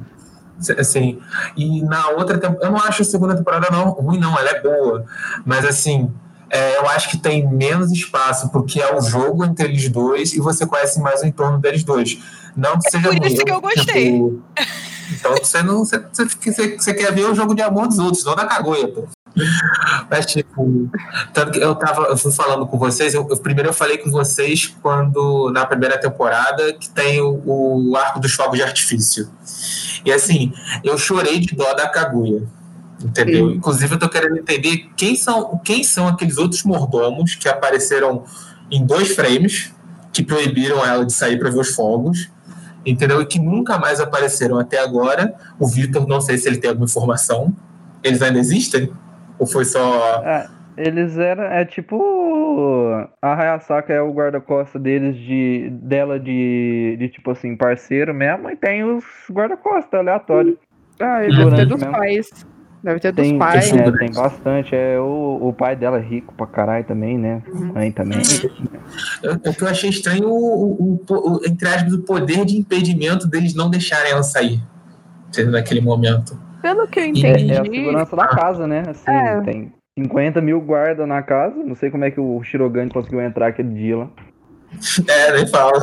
[0.78, 1.18] Assim,
[1.54, 4.60] e na outra temporada, eu não acho a segunda temporada não ruim, não, ela é
[4.62, 5.04] boa.
[5.44, 6.10] Mas assim,
[6.50, 10.40] é, eu acho que tem menos espaço porque é o jogo entre eles dois e
[10.40, 12.18] você conhece mais o entorno deles dois.
[12.56, 13.26] Não que seja por ruim.
[13.32, 14.12] isso que eu gostei.
[14.12, 14.42] tipo,
[15.12, 15.84] então você não.
[15.84, 19.04] Você, você, você quer ver o jogo de amor dos outros, não da cagoia, pô.
[20.10, 20.88] Mas, tipo,
[21.34, 24.10] tanto que eu tava, eu fui falando com vocês, eu, eu- primeiro eu falei com
[24.10, 29.28] vocês quando, na primeira temporada, que tem o, o arco dos fogos de artifício.
[30.06, 32.44] E assim, eu chorei de dó da Kaguya.
[33.04, 33.50] Entendeu?
[33.50, 33.56] Sim.
[33.56, 38.24] Inclusive, eu tô querendo entender quem são, quem são aqueles outros mordomos que apareceram
[38.70, 39.74] em dois frames,
[40.12, 42.30] que proibiram ela de sair para ver os fogos,
[42.84, 43.20] entendeu?
[43.20, 45.34] E que nunca mais apareceram até agora.
[45.58, 47.54] O Vitor, não sei se ele tem alguma informação.
[48.02, 48.90] Eles ainda existem?
[49.38, 50.22] Ou foi só.
[50.24, 51.44] É, eles eram.
[51.44, 53.06] É tipo.
[53.20, 55.68] A Hayasaka é o guarda-costas deles de.
[55.70, 56.96] dela de.
[56.98, 60.56] de tipo assim, parceiro mesmo, e tem os guarda-costas aleatórios.
[61.00, 61.92] Ah, ele Durante dos mesmo.
[61.92, 62.28] pais.
[62.86, 63.72] Deve ter dos Tem, pais.
[63.72, 64.72] é, tem bastante.
[64.76, 67.42] É, o, o pai dela é rico pra caralho também, né?
[67.52, 67.72] Uhum.
[67.74, 68.18] Mãe também.
[69.24, 73.26] Eu, o que eu achei estranho, o, o- o- entre aspas, o poder de impedimento
[73.26, 74.62] deles não deixarem ela sair.
[75.50, 76.38] Naquele momento.
[76.62, 77.50] Pelo que eu entendi.
[77.52, 78.84] É a segurança da casa, né?
[78.88, 79.40] Assim, É.
[79.40, 81.56] tem 50 mil guardas na casa.
[81.56, 84.08] Não sei como é que o Shirogane conseguiu entrar aquele dia lá.
[85.10, 85.82] É, nem fala.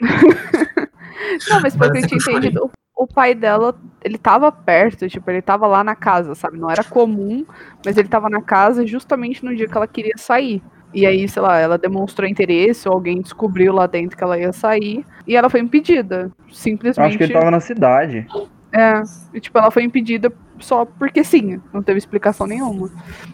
[1.48, 2.70] Não, mas pelo que eu tinha entendido,
[3.02, 6.58] o, pai dela, ele tava perto, tipo, ele tava lá na casa, sabe?
[6.58, 7.44] Não era comum,
[7.84, 10.62] mas ele tava na casa justamente no dia que ela queria sair.
[10.94, 14.52] E aí, sei lá, ela demonstrou interesse, ou alguém descobriu lá dentro que ela ia
[14.52, 16.30] sair, e ela foi impedida.
[16.46, 17.06] Eu Simplesmente.
[17.06, 18.26] acho que ele tava na cidade.
[18.72, 19.02] É,
[19.34, 22.90] e, tipo, ela foi impedida só porque sim, não teve explicação nenhuma.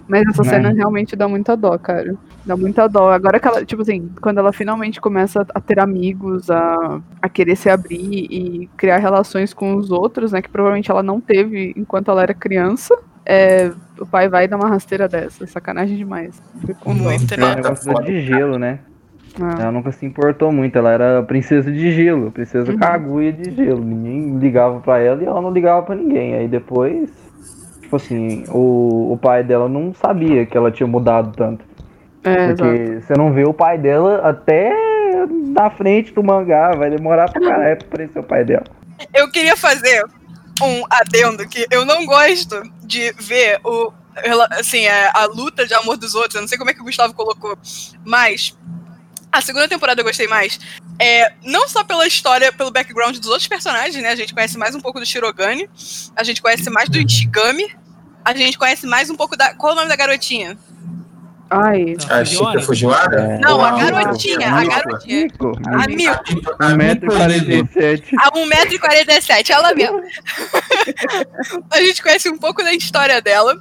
[0.09, 0.49] Mas essa Né.
[0.51, 2.17] cena realmente dá muita dó, cara.
[2.45, 3.11] Dá muita dó.
[3.11, 7.55] Agora que ela, tipo assim, quando ela finalmente começa a ter amigos, a, a querer
[7.55, 12.11] se abrir e criar relações com os outros, né, que provavelmente ela não teve enquanto
[12.11, 13.71] ela era criança, é,
[14.01, 15.47] o pai vai dar uma rasteira dessa.
[15.47, 16.43] Sacanagem demais.
[16.87, 17.55] Muito, É um né?
[17.57, 18.81] negócio de gelo, né?
[19.41, 19.63] Ah.
[19.63, 20.77] Ela nunca se importou muito.
[20.77, 22.79] Ela era princesa de gelo, princesa Uhum.
[22.79, 23.85] Kaguya de gelo.
[23.85, 26.35] Ninguém ligava pra ela e ela não ligava pra ninguém.
[26.35, 27.11] Aí depois,
[27.81, 31.65] tipo assim, o, o pai dela não sabia que ela tinha mudado tanto.
[32.25, 32.65] É, exato.
[32.65, 34.73] Porque você não vê o pai dela até
[35.29, 36.73] na frente do mangá.
[36.75, 38.65] Vai demorar pra caralho pra aparecer o pai dela.
[39.15, 40.05] Eu queria fazer
[40.61, 43.93] um adendo que eu não gosto de ver o
[44.51, 46.35] assim, a, a luta de amor dos outros.
[46.35, 47.57] Eu não sei como é que o Gustavo colocou,
[48.05, 48.57] mas
[49.39, 50.59] a segunda temporada eu gostei mais.
[50.99, 54.11] É, não só pela história, pelo background dos outros personagens, né?
[54.11, 55.71] A gente conhece mais um pouco do Shirogane,
[56.17, 57.75] a gente conhece mais do Ichigami,
[58.25, 59.55] a gente conhece mais um pouco da.
[59.55, 60.59] Qual é o nome da garotinha?
[61.51, 62.63] Ai, A Chica Fujiwara?
[62.63, 63.39] Fujiwara?
[63.39, 65.23] Não, a garotinha, a garotinha.
[65.23, 65.85] Rico, A.
[65.85, 67.65] A Mico Lido.
[67.65, 68.03] 1,47m.
[68.19, 70.03] A 1,47m, ela mesma.
[71.73, 73.59] a gente conhece um pouco da história dela.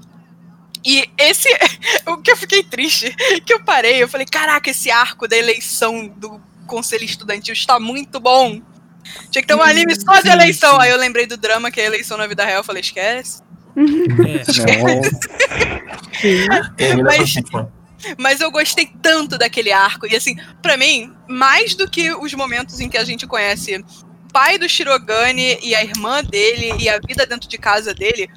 [0.88, 1.50] E esse.
[2.08, 3.14] O que eu fiquei triste,
[3.46, 8.18] que eu parei, eu falei: caraca, esse arco da eleição do Conselho Estudantil está muito
[8.18, 8.62] bom.
[9.30, 10.76] Tinha que ter um anime só de eleição.
[10.76, 10.82] sim.
[10.82, 12.60] Aí eu lembrei do drama que é a eleição na vida real.
[12.60, 13.42] Eu falei: esquece.
[14.26, 14.44] É.
[16.78, 17.36] Termina Mas-.
[18.18, 20.08] Mas eu gostei tanto daquele arco.
[20.08, 24.32] E assim, pra mim, mais do que os momentos em que a gente conhece o
[24.32, 28.30] pai do Shirogane e a irmã dele e a vida dentro de casa dele,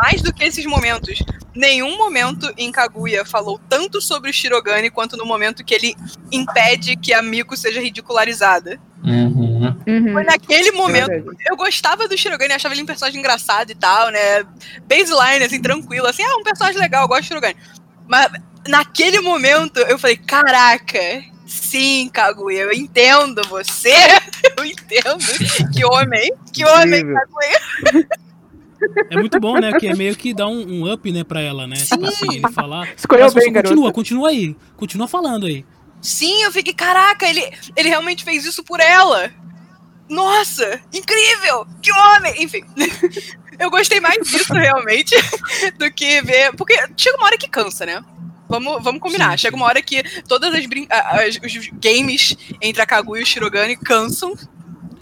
[0.00, 1.18] mais do que esses momentos,
[1.58, 5.96] nenhum momento em Kaguya falou tanto sobre o Shirogane quanto no momento que ele
[6.30, 8.80] impede que a Miko seja ridicularizada.
[9.02, 9.76] Uhum.
[9.86, 10.12] uhum.
[10.12, 11.34] Foi naquele momento.
[11.48, 14.44] Eu gostava do Shirogane, achava ele um personagem engraçado e tal, né?
[14.86, 17.56] Baseline, assim, tranquilo, assim, ah, um personagem legal, eu gosto do Shirogane.
[18.06, 18.30] Mas
[18.68, 23.94] naquele momento eu falei, caraca, sim, Kaguya, eu entendo você,
[24.56, 25.72] eu entendo.
[25.72, 27.04] Que homem, que homem.
[27.04, 28.08] Kaguya.
[29.10, 29.72] É muito bom, né?
[29.78, 31.76] Que é meio que dá um, um up, né, pra ela, né?
[31.76, 32.88] Tipo assim, ele falar.
[32.96, 33.92] Escolheu bem, continua, garoto.
[33.92, 34.56] continua aí.
[34.76, 35.64] Continua falando aí.
[36.00, 37.42] Sim, eu fiquei, caraca, ele,
[37.76, 39.30] ele realmente fez isso por ela.
[40.08, 41.66] Nossa, incrível!
[41.82, 42.42] Que homem!
[42.42, 42.62] Enfim,
[43.58, 45.14] eu gostei mais disso realmente
[45.78, 46.54] do que ver.
[46.56, 48.02] Porque chega uma hora que cansa, né?
[48.48, 49.32] Vamos, vamos combinar.
[49.32, 49.60] Sim, chega sim.
[49.62, 53.76] uma hora que todas as, brin- as- os games entre a Kaguya e o Shirogane
[53.76, 54.34] cansam.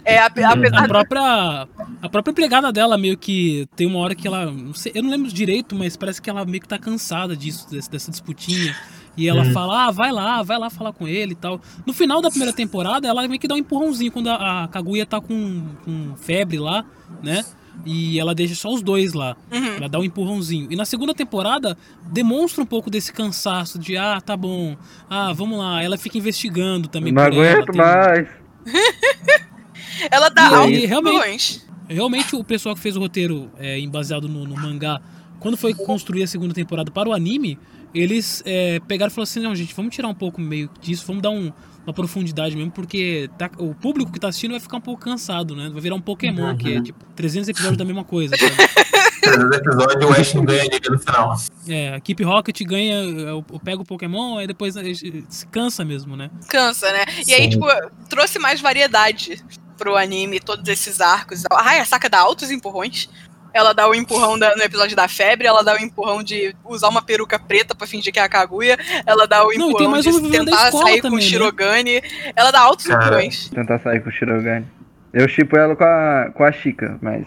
[0.03, 0.25] É, Uhum.
[0.25, 1.67] apesar A própria,
[2.01, 4.51] a própria empregada dela meio que tem uma hora que ela.
[4.51, 7.67] Não sei, eu não lembro direito, mas parece que ela meio que tá cansada disso,
[7.69, 8.75] dessa disputinha.
[9.15, 9.51] E ela Hum.
[9.51, 11.59] fala, ah, vai lá, vai lá falar com ele e tal.
[11.87, 15.07] No final da primeira temporada, ela meio que dá um empurrãozinho quando a, a Kaguya
[15.07, 16.85] tá com, com febre lá,
[17.23, 17.43] né?
[17.83, 19.35] E ela deixa só os dois lá.
[19.51, 19.65] Uhum.
[19.77, 20.67] Ela dá um empurrãozinho.
[20.71, 21.75] E na segunda temporada,
[22.11, 24.75] demonstra um pouco desse cansaço de, ah, tá bom,
[25.09, 25.81] ah, vamos lá.
[25.81, 27.11] Ela fica investigando também.
[27.11, 28.27] não por ela, aguento tem- mais.
[30.11, 31.66] Ela dá E aí, altos realmente- empurrões.
[31.89, 34.99] Realmente, o pessoal que fez o roteiro é, baseado no, no mangá,
[35.39, 37.57] quando foi construir a segunda temporada para o anime,
[37.93, 41.21] eles é, pegaram e falaram assim: não, gente, vamos tirar um pouco meio disso, vamos
[41.21, 41.51] dar um-
[41.85, 45.55] uma profundidade mesmo, porque tá- o público que tá assistindo vai ficar um pouco cansado,
[45.55, 45.69] né?
[45.71, 46.83] Vai virar um Pokémon, que é Uhum.
[46.83, 48.35] tipo 300 episódios da mesma coisa.
[48.35, 48.51] sabe?
[49.21, 51.35] Três episódios, o Ash não ganha no final.
[51.67, 54.83] É, a Keep Rocket ganha, eu, eu pego o Pokémon, aí depois eh,
[55.29, 56.29] se cansa mesmo, né?
[56.49, 57.05] Cansa, né?
[57.27, 57.49] E aí, Sim.
[57.51, 57.65] tipo,
[58.09, 59.41] trouxe mais variedade
[59.77, 61.43] pro anime, todos esses arcos.
[61.51, 63.09] A Raya Saka dá altos empurrões.
[63.53, 66.89] Ela dá o empurrão da- no episódio da febre, ela dá o empurrão de usar
[66.89, 70.03] uma peruca preta pra fingir que é a Kaguya, ela dá o Não, empurrão mais
[70.05, 71.21] de tentar sair com também, o né?
[71.21, 72.01] Shirogane.
[72.35, 73.05] Ela dá altos Cara.
[73.05, 73.49] empurrões.
[73.49, 74.67] Tentar sair com o Shirogane.
[75.13, 77.25] Eu chipo ela com a, com a Chica, mas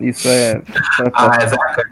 [0.00, 0.60] isso é.
[0.68, 1.86] isso é Ah, exato.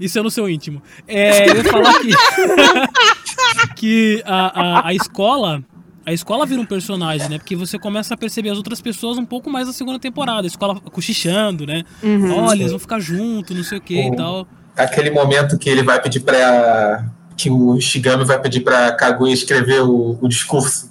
[0.00, 0.82] Isso é no seu íntimo.
[1.06, 2.10] É, eu ia falar que,
[3.76, 5.62] que a, a, a escola.
[6.04, 7.38] A escola vira um personagem, né?
[7.38, 10.42] Porque você começa a perceber as outras pessoas um pouco mais na segunda temporada.
[10.42, 11.84] A escola cochichando, né?
[12.02, 12.34] Uhum.
[12.44, 14.16] Olha, eles vão ficar juntos, não sei o que e Uhum.
[14.16, 14.46] tal.
[14.76, 17.04] Aquele momento que ele vai pedir pra.
[17.36, 20.90] que o Shigami vai pedir pra Kaguya escrever o, o discurso.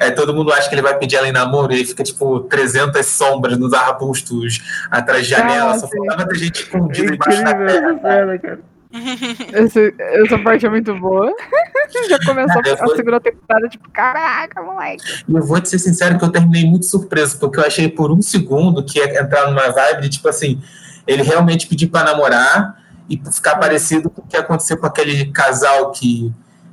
[0.00, 2.40] Aí todo mundo acha que ele vai pedir ela em namoro e aí fica, tipo,
[2.40, 4.60] 300 sombras nos arbustos
[4.90, 5.72] atrás de janela.
[5.72, 7.98] Ah, só faltava ter gente escondida embaixo da terra.
[8.38, 8.60] cara.
[9.52, 11.32] Esse- essa parte é muito boa.
[12.08, 15.04] Já começou a vou- segunda temporada, tipo, caraca, moleque.
[15.28, 18.10] E eu vou te ser sincero que eu terminei muito surpreso, porque eu achei por
[18.10, 20.62] um segundo que ia entrar numa vibe de, tipo assim,
[21.06, 25.90] ele realmente pedir pra namorar e ficar parecido com o que aconteceu com aquele casal
[25.90, 26.32] que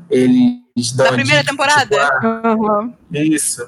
[0.10, 1.82] eles dão Da primeira dica, temporada?
[1.86, 1.96] tipo,
[2.28, 2.94] ah, Aham.
[3.14, 3.68] Isso.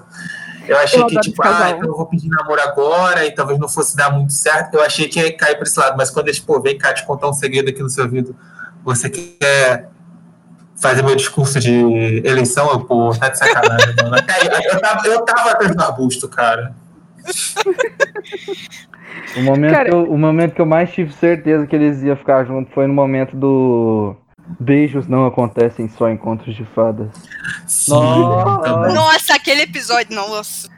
[0.71, 3.67] Eu achei Eu que, tipo, ah, então eu vou pedir namoro agora e talvez não
[3.67, 4.75] fosse dar muito certo.
[4.75, 7.05] Eu achei que ia cair pra esse lado, mas quando eles, pô, vem cá te
[7.05, 8.33] contar um segredo aqui no seu ouvido,
[8.81, 9.89] você quer
[10.79, 12.69] fazer meu discurso de eleição?
[12.71, 14.15] Eu, pô, tá de sacanagem, mano.
[14.71, 16.73] Eu tava, eu tava atrás do arbusto, cara.
[19.35, 22.15] O momento, Cara- que eu, o momento que eu mais tive certeza que eles iam
[22.15, 24.15] ficar juntos foi no momento do.
[24.59, 27.07] Beijos não acontecem só em encontros de fadas.
[27.67, 28.93] Sim, Nossa.
[28.93, 30.69] Nossa, aquele episódio, nossa.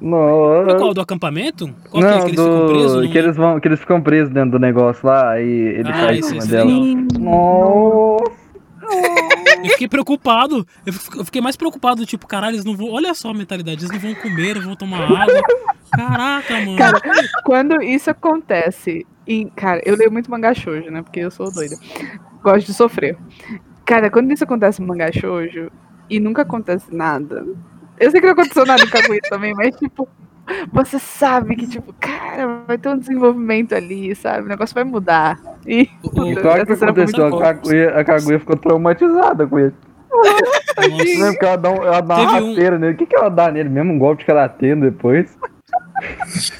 [0.00, 0.76] Nossa.
[0.76, 1.74] Qual do acampamento?
[1.90, 2.66] Qual que é Não, que eles ficam do...
[2.72, 3.02] presos?
[3.02, 5.92] Não que, eles vão, que eles ficam presos dentro do negócio lá e ele Ah,
[5.92, 6.70] cai em cima dela.
[7.18, 8.38] Nossa.
[9.62, 10.66] Eu fiquei preocupado.
[10.86, 12.90] Eu fi- eu fiquei mais preocupado, tipo, caralho, eles não vão.
[12.92, 15.42] Olha só a mentalidade, eles não vão comer, não vão tomar água.
[15.90, 16.76] Caraca, mano.
[16.78, 17.00] Cara,
[17.44, 21.02] quando isso acontece, em, cara, eu leio muito mangá shoujo, né?
[21.02, 21.76] Porque eu sou doida.
[22.52, 23.16] Gosto de sofrer.
[23.84, 25.70] Cara, quando isso acontece no mangá shoujo
[26.10, 27.44] e nunca acontece nada.
[27.98, 30.08] Eu sei que não aconteceu nada em Kaguya também, mas tipo,
[30.72, 34.44] você sabe que, tipo, cara, vai ter um desenvolvimento ali, sabe?
[34.44, 35.38] O negócio vai mudar.
[35.66, 37.26] E O- puta, qual que aconteceu?
[37.26, 37.40] A.
[37.40, 39.74] Kaguya, a Kaguya ficou traumatizada com ele.
[40.10, 40.88] Nossa.
[40.88, 42.94] Lembra que ela dá, um, ela dá uma Teve um- rasteira nele.
[42.94, 43.68] O que, que ela dá nele?
[43.68, 45.36] Mesmo um golpe que ela tem depois.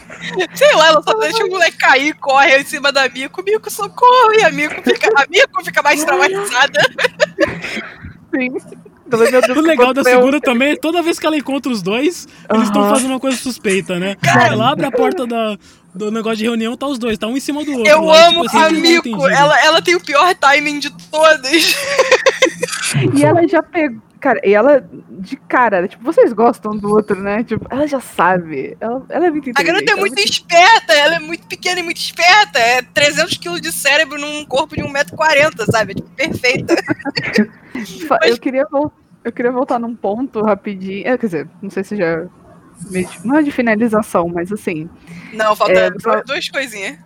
[0.54, 4.32] Sei lá, ela só deixa o moleque cair, corre em cima da Mico, Mico, socorro,
[4.38, 6.80] e a Mico fica, a Mico fica mais traumatizada.
[8.34, 8.50] Sim.
[9.10, 12.88] O legal da segunda também é toda vez que ela encontra os dois, eles estão
[12.90, 14.16] fazendo uma coisa suspeita, né?
[14.46, 15.56] Ela abre a porta da,
[15.94, 17.90] do negócio de reunião, tá os dois, tá um em cima do outro.
[17.90, 20.90] Eu lá, amo tipo assim, a mal Mico, ela, ela tem o pior timing de
[21.10, 21.74] todas.
[23.14, 24.07] E ela já pegou.
[24.20, 27.44] Cara, e ela, de cara, tipo, vocês gostam do outro, né?
[27.44, 28.76] Tipo, ela já sabe.
[28.80, 31.82] Ela, ela é muito A garota é ela muito esperta, ela é muito pequena e
[31.84, 32.58] muito esperta.
[32.58, 35.92] É 300 quilos de cérebro num corpo de 1,40m, sabe?
[35.92, 36.74] É, tipo, perfeita.
[38.08, 38.66] Fa- Eu queria,
[39.24, 41.06] eu queria voltar num ponto rapidinho.
[41.06, 42.26] É, quer dizer, não sei se já.
[43.24, 44.88] Não é de finalização, mas assim.
[45.32, 46.98] Não, falta É, só- duas coisinhas.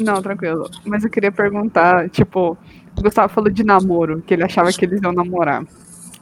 [0.00, 0.70] Não, tranquilo.
[0.84, 2.56] Mas eu queria perguntar, tipo,
[2.96, 5.64] o Gustavo falou de namoro, que ele achava que eles iam namorar.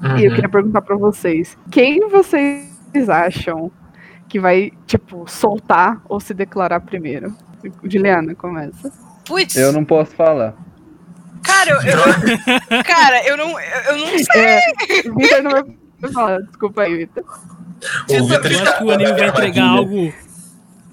[0.03, 0.35] E eu Uhum.
[0.35, 3.71] queria perguntar pra vocês: quem vocês acham
[4.29, 7.35] que vai, tipo, soltar ou se declarar primeiro?
[7.85, 8.91] Juliana, começa.
[9.27, 10.55] Putz, Eu não posso falar.
[11.43, 14.43] cara, eu, eu- cara, eu não, eu não sei.
[14.43, 14.61] É,
[15.17, 15.51] Vitor não
[16.01, 17.25] vai falar, desculpa aí, Vitor.
[18.11, 20.13] O Vitor acho que o anime vai entregar algo.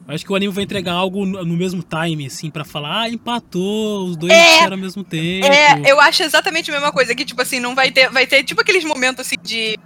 [0.07, 4.05] Acho que o anime vai entregar algo no mesmo time, assim, pra falar, ah, empatou,
[4.05, 5.45] os dois É, ao mesmo tempo.
[5.45, 8.09] É, eu acho exatamente a mesma coisa, que, tipo assim, não vai ter.
[8.09, 9.77] Vai ter, tipo, aqueles momentos assim de,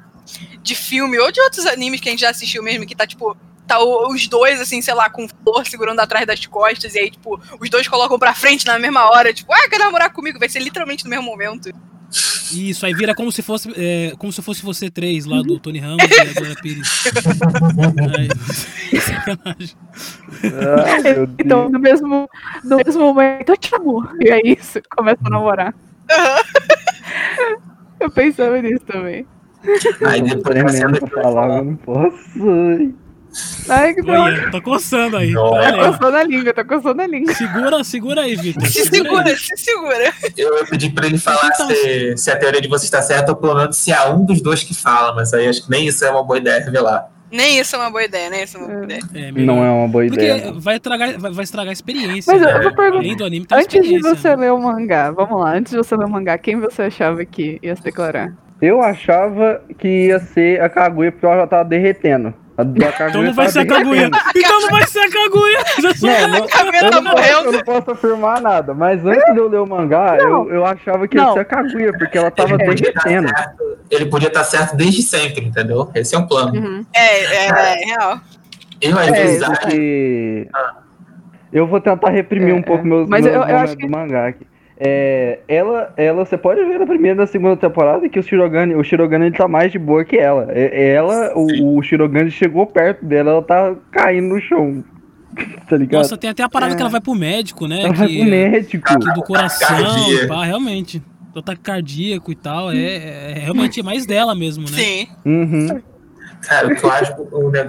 [0.61, 3.35] de filme ou de outros animes que a gente já assistiu mesmo, que tá, tipo.
[3.67, 7.39] Tá os dois, assim, sei lá, com flor segurando atrás das costas, e aí, tipo,
[7.59, 10.37] os dois colocam pra frente na mesma hora, tipo, ah, quer namorar comigo?
[10.37, 11.71] Vai ser literalmente no mesmo momento.
[12.53, 15.79] Isso, aí vira como se fosse, é, como se fosse você três lá do Tony
[15.79, 17.03] Ramos e a Glória Pires.
[20.43, 22.29] Ai, Então, no mesmo,
[22.63, 24.07] no mesmo momento, eu te amo.
[24.19, 25.73] E é isso, começa a namorar.
[27.99, 29.25] Eu pensava nisso também.
[30.05, 32.17] Aí Eu tô depois tremendo pra falar, eu não posso.
[33.69, 34.01] Ai, que.
[34.09, 35.31] Olha, tá coçando aí.
[35.31, 35.51] Não.
[35.51, 37.33] Tá coçando a língua, tá coçando a língua.
[37.33, 38.65] Segura, segura aí, Vitor.
[38.67, 39.37] Se Segura aí.
[39.37, 40.13] se segura.
[40.37, 43.31] Eu ia pedir pra ele falar Então, se, se a teoria de você está certa
[43.31, 45.87] ou pelo menos se há um dos dois que fala, mas aí acho que nem
[45.87, 47.09] isso é uma boa ideia revelar.
[47.31, 49.01] Nem isso é uma boa ideia, nem isso é uma boa ideia.
[49.13, 49.31] É.
[49.31, 50.51] Não é uma boa Porque ideia.
[50.53, 52.33] vai estragar, vai, vai estragar a experiência.
[52.33, 52.57] Mas eu, né?
[52.57, 52.97] eu vou perguntar.
[52.99, 54.35] Além do anime, a Antes de você né?
[54.35, 57.57] ler o mangá, vamos lá, antes de você ler o mangá, quem você achava que
[57.63, 58.33] ia se declarar?
[58.61, 62.33] Eu achava que ia ser a Kaguya porque ela já tava derretendo.
[62.57, 64.11] A da Kaguya Então não vai ser a Kaguya.
[64.35, 65.59] Então não vai ser a Kaguya.
[65.81, 69.05] Já Não, não, A Kaguya eu, tá não posso, eu não posso afirmar nada, mas
[69.05, 71.33] antes de eu ler o mangá, eu, eu achava que ia Não.
[71.33, 73.29] ser a Kaguya, porque ela tava Ele podia, estar derretendo.
[73.37, 75.89] certo, ele podia estar certo desde sempre, entendeu?
[75.95, 76.85] Esse é um plano.
[76.93, 78.19] É, é, é real.
[78.81, 80.47] Eu, É, Porque
[81.53, 82.87] eu vou tentar reprimir É, um pouco é.
[82.89, 84.45] meus, Mas meus eu- eu acho que- do mangá aqui.
[84.83, 88.73] É, ela, ela, você pode ver na primeira e na segunda temporada que o Shirogane,
[88.73, 90.47] o Shirogane ele tá mais de boa que ela.
[90.49, 94.83] É- Ela, o, o Shirogane chegou perto dela, ela tá caindo no chão.
[95.69, 95.99] Tá ligado?
[95.99, 96.75] Nossa, tem até a parada É.
[96.75, 97.83] que ela vai pro médico, né?
[97.83, 98.83] ela vai que, pro médico.
[98.99, 99.77] que do coração,
[100.27, 101.01] pá, realmente.
[101.33, 102.71] Do ataque cardíaco e tal.
[102.71, 104.75] É, é realmente mais dela mesmo, né?
[104.77, 105.07] Sim.
[105.23, 105.79] Uhum.
[106.41, 107.13] Cara, o que eu acho,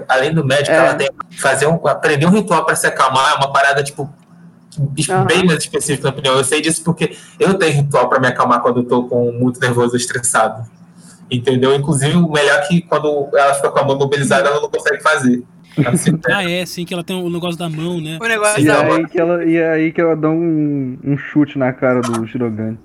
[0.09, 0.79] além do médico, É.
[0.79, 4.11] ela tem que fazer um, aprender um ritual para se acalmar, é uma parada, tipo.
[5.27, 6.37] Bem mais específica, na opinião.
[6.37, 9.61] Eu sei disso porque eu tenho ritual para me acalmar quando eu tô com muito
[9.61, 10.69] nervoso ou estressado.
[11.31, 11.75] Entendeu?
[11.75, 15.03] Inclusive, o melhor é que quando ela fica com a mão mobilizada, ela não consegue
[15.03, 15.43] fazer.
[15.87, 18.19] Assim, Ah, é, sim, que ela tem o negócio da mão, né?
[18.21, 21.59] O negócio E Não, aí que ela, e aí que ela dá um, um chute
[21.59, 22.79] na cara do Shirogane.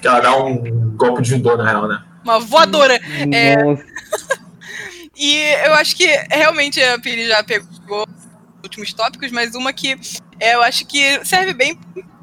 [0.00, 2.02] que ela dá um golpe de judô, na real, né?
[2.22, 3.00] uma voadora.
[3.32, 3.62] É.
[3.62, 3.84] Nossa,
[5.22, 5.36] E
[5.66, 7.68] eu acho que realmente a Piri já pegou
[8.62, 9.98] últimos tópicos, mas uma que
[10.38, 11.78] é, eu acho que serve bem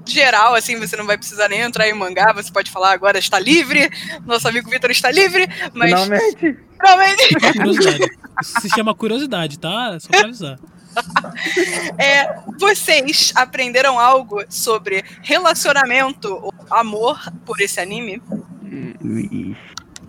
[0.05, 3.37] geral, assim, você não vai precisar nem entrar em mangá, você pode falar agora está
[3.39, 3.89] livre,
[4.25, 6.57] nosso amigo Vitor está livre, mas finalmente.
[6.81, 8.05] realmente Curiosidade.
[8.41, 9.99] Isso se chama curiosidade, tá?
[9.99, 10.59] Só pra avisar.
[11.97, 18.21] é, vocês aprenderam algo sobre relacionamento ou amor por esse anime?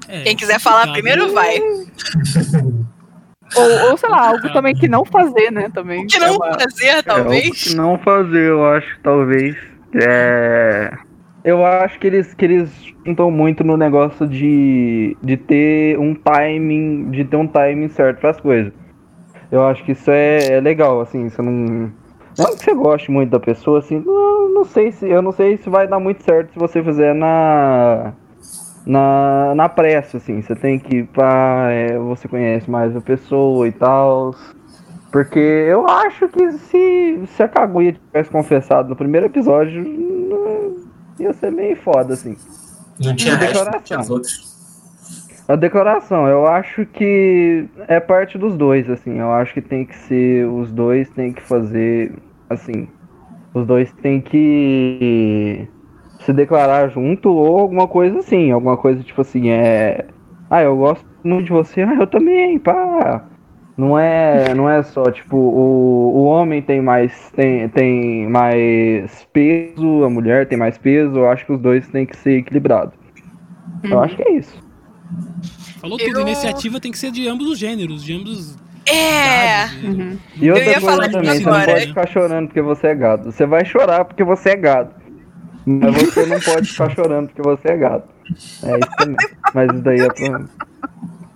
[0.09, 1.59] É, Quem quiser falar primeiro vai.
[3.57, 5.71] Ou, ou, sei lá, algo também que não fazer, né?
[5.73, 6.05] Também.
[6.05, 7.63] O que não É uma- fazer, É, o talvez.
[7.65, 9.57] que não fazer, eu acho, talvez.
[9.95, 10.91] É.
[11.45, 12.71] Eu acho que eles, que eles
[13.07, 18.31] juntam muito no negócio de, de ter um timing, de ter um timing certo para
[18.31, 18.73] as coisas.
[19.51, 21.91] Eu acho que isso é, é legal, assim, você não.
[22.39, 25.09] Não que você goste muito da pessoa, assim, não, não sei se.
[25.09, 28.13] Eu não sei se vai dar muito certo se você fizer na.
[28.89, 31.69] Na, na pressa, assim, você tem que ir pra.
[31.71, 34.35] é, você conhece mais a pessoa e tal.
[35.13, 40.77] Porque eu acho que se, se a Kaguya tivesse confessado no primeiro episódio, não-
[41.21, 42.35] ia ser meio foda, assim.
[42.99, 44.15] Não tinha declaração.
[44.15, 44.49] outros.
[45.47, 49.19] A declaração, eu acho que é parte dos dois, assim.
[49.19, 50.47] Eu acho que tem que ser.
[50.47, 52.13] Os dois tem que fazer.
[52.49, 52.89] Assim.
[53.53, 55.69] Os dois tem que
[56.29, 58.51] se declarar junto ou alguma coisa assim.
[58.51, 60.05] Alguma coisa tipo assim, é.
[60.51, 63.25] Ah, eu gosto muito de você, ah, eu também, pá.
[63.77, 70.03] Não é, não é só, tipo, o, o homem tem mais, tem, tem mais peso,
[70.05, 72.93] a mulher tem mais peso, eu acho que os dois têm que ser equilibrados.
[73.85, 74.59] Eu acho que é isso.
[75.81, 78.57] Falou tudo, Eu- iniciativa tem que ser de ambos os gêneros, de ambos.
[78.91, 79.87] É.
[79.87, 80.19] Uhum.
[80.41, 83.31] E outra ia coisa falar também, você não pode ficar chorando porque você é gado.
[83.31, 84.98] Você vai chorar porque você é gado.
[85.69, 88.05] Mas você não pode ficar chorando porque você é gado.
[88.63, 89.17] É isso também.
[89.55, 90.45] Mas isso daí é pra...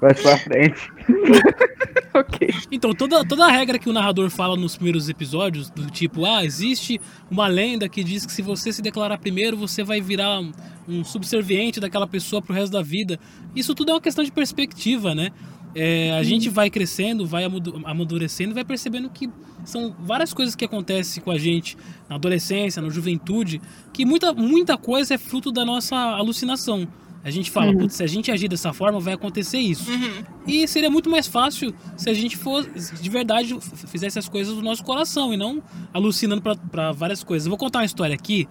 [0.00, 0.92] mais pra frente.
[2.14, 2.48] Ok.
[2.70, 6.44] Então, toda, toda a regra que o narrador fala nos primeiros episódios, do tipo, ah,
[6.44, 10.52] existe uma lenda que diz que se você se declarar primeiro, você vai virar um,
[10.86, 13.18] um subserviente daquela pessoa pro resto da vida.
[13.56, 15.30] Isso tudo é uma questão de perspectiva, né?
[15.74, 17.44] É, a gente vai crescendo, vai
[17.84, 19.28] amadurecendo e vai percebendo que
[19.64, 21.76] são várias coisas que acontecem com a gente
[22.08, 23.60] na adolescência, na juventude,
[23.92, 26.86] que muita, muita coisa é fruto da nossa alucinação.
[27.24, 27.88] A gente fala, Uhum.
[27.88, 29.88] se a gente agir dessa forma, vai acontecer isso.
[29.90, 30.24] Uhum.
[30.46, 32.68] E seria muito mais fácil se a gente fosse,
[33.00, 33.56] de verdade,
[33.86, 35.62] fizesse as coisas do nosso coração e não
[35.94, 37.46] alucinando pra várias coisas.
[37.46, 38.48] Eu vou contar uma história aqui,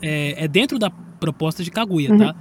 [0.00, 2.34] é, é dentro da proposta de Kaguya, tá?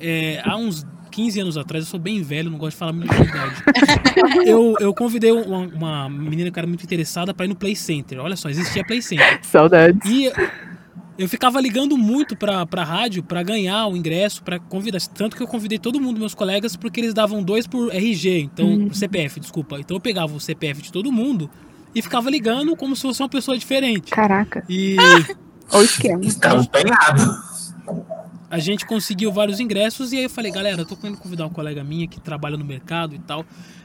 [0.00, 0.86] É, há uns
[1.18, 3.56] 15 anos atrás, eu sou bem velho, não gosto de falar muito de idade.
[4.46, 8.20] eu, eu convidei uma, uma menina que era muito interessada pra ir no Play Center.
[8.20, 9.40] Olha só, existia Play Center.
[9.42, 10.00] Saudades.
[10.08, 10.30] E
[11.18, 15.00] eu ficava ligando muito pra, pra rádio pra ganhar o ingresso, pra convidar.
[15.12, 18.86] Tanto que eu convidei todo mundo, meus colegas, porque eles davam dois por RG, então,
[18.86, 19.80] por CPF, desculpa.
[19.80, 21.50] Então eu pegava o CPF de todo mundo
[21.96, 24.12] e ficava ligando como se fosse uma pessoa diferente.
[24.12, 24.64] Caraca.
[24.68, 24.94] E
[25.72, 26.24] Ou esquema.
[26.24, 27.48] Estava empenhado.
[28.50, 31.52] A gente conseguiu vários ingressos e aí eu falei, galera, eu tô querendo convidar uma
[31.52, 33.44] colega minha que trabalha no mercado e tal.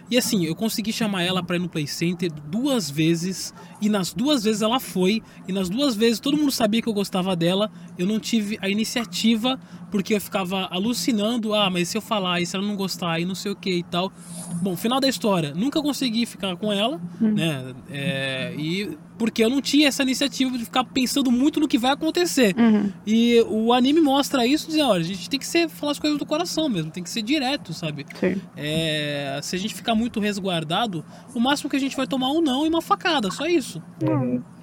[0.09, 4.13] E assim, eu consegui chamar ela pra ir no Play Center duas vezes e nas
[4.13, 7.71] duas vezes ela foi e nas duas vezes todo mundo sabia que eu gostava dela.
[7.97, 9.59] Eu não tive a iniciativa
[9.93, 13.25] porque eu ficava alucinando, ah, mas se eu falar e se ela não gostar e
[13.25, 14.11] não sei o que e tal.
[14.59, 17.75] Bom, final da história, nunca consegui ficar com ela, né?
[17.91, 21.91] É, e porque eu não tinha essa iniciativa de ficar pensando muito no que vai
[21.91, 22.55] acontecer.
[22.57, 22.91] Uhum.
[23.05, 26.17] E o anime mostra isso, dizendo, olha, a gente tem que ser, falar as coisas
[26.17, 28.03] do coração mesmo, tem que ser direto, sabe?
[28.19, 28.41] Sim.
[28.57, 32.41] É, se a gente ficar muito resguardado, o máximo que a gente vai tomar um
[32.41, 33.79] não e uma facada, só isso.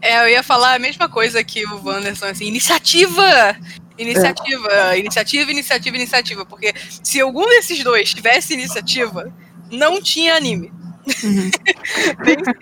[0.02, 3.56] É, eu ia falar a mesma coisa que o Wanderson, assim, iniciativa!
[4.02, 6.46] Iniciativa, iniciativa, iniciativa, iniciativa.
[6.46, 6.72] Porque
[7.02, 9.32] se algum desses dois tivesse iniciativa,
[9.70, 10.72] não tinha anime.
[11.06, 12.56] Simples.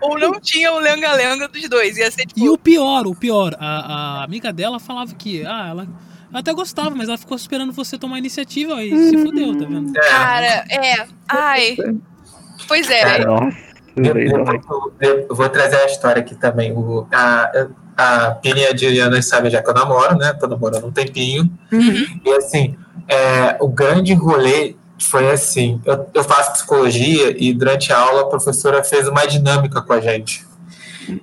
[0.00, 1.96] Ou não tinha o lenga-lenga dos dois.
[1.96, 2.40] Ia ser tipo.
[2.40, 5.82] E o pior, o pior, a, a amiga dela falava que, ah, ela,
[6.30, 9.92] ela até gostava, mas ela ficou esperando você tomar iniciativa e se fudeu, tá vendo?
[9.92, 11.06] Cara, é.
[11.28, 11.76] Ai.
[12.66, 13.22] Pois é.
[13.22, 14.60] Eu, daí
[15.00, 16.72] eu- eu vou trazer a história aqui também.
[16.72, 20.32] O, a, a Pini e a Juliana sabem já que eu namoro, né?
[20.34, 21.50] Tô namorando um tempinho.
[21.72, 22.20] Uhum.
[22.24, 22.76] E assim,
[23.08, 28.26] é, o grande rolê foi assim: eu, eu faço psicologia e durante a aula a
[28.26, 30.44] professora fez uma dinâmica com a gente.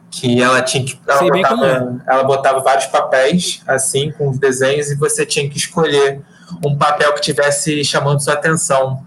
[0.10, 0.98] Que ela tinha que.
[1.08, 6.22] Ela botava, ela botava vários papéis, assim, com os desenhos, e você tinha que escolher
[6.66, 9.04] um papel que tivesse chamando sua atenção.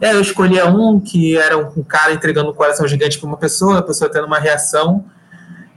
[0.00, 3.38] E aí eu escolhia um que era um cara entregando um coração gigante para uma
[3.38, 5.04] pessoa, a pessoa tendo uma reação.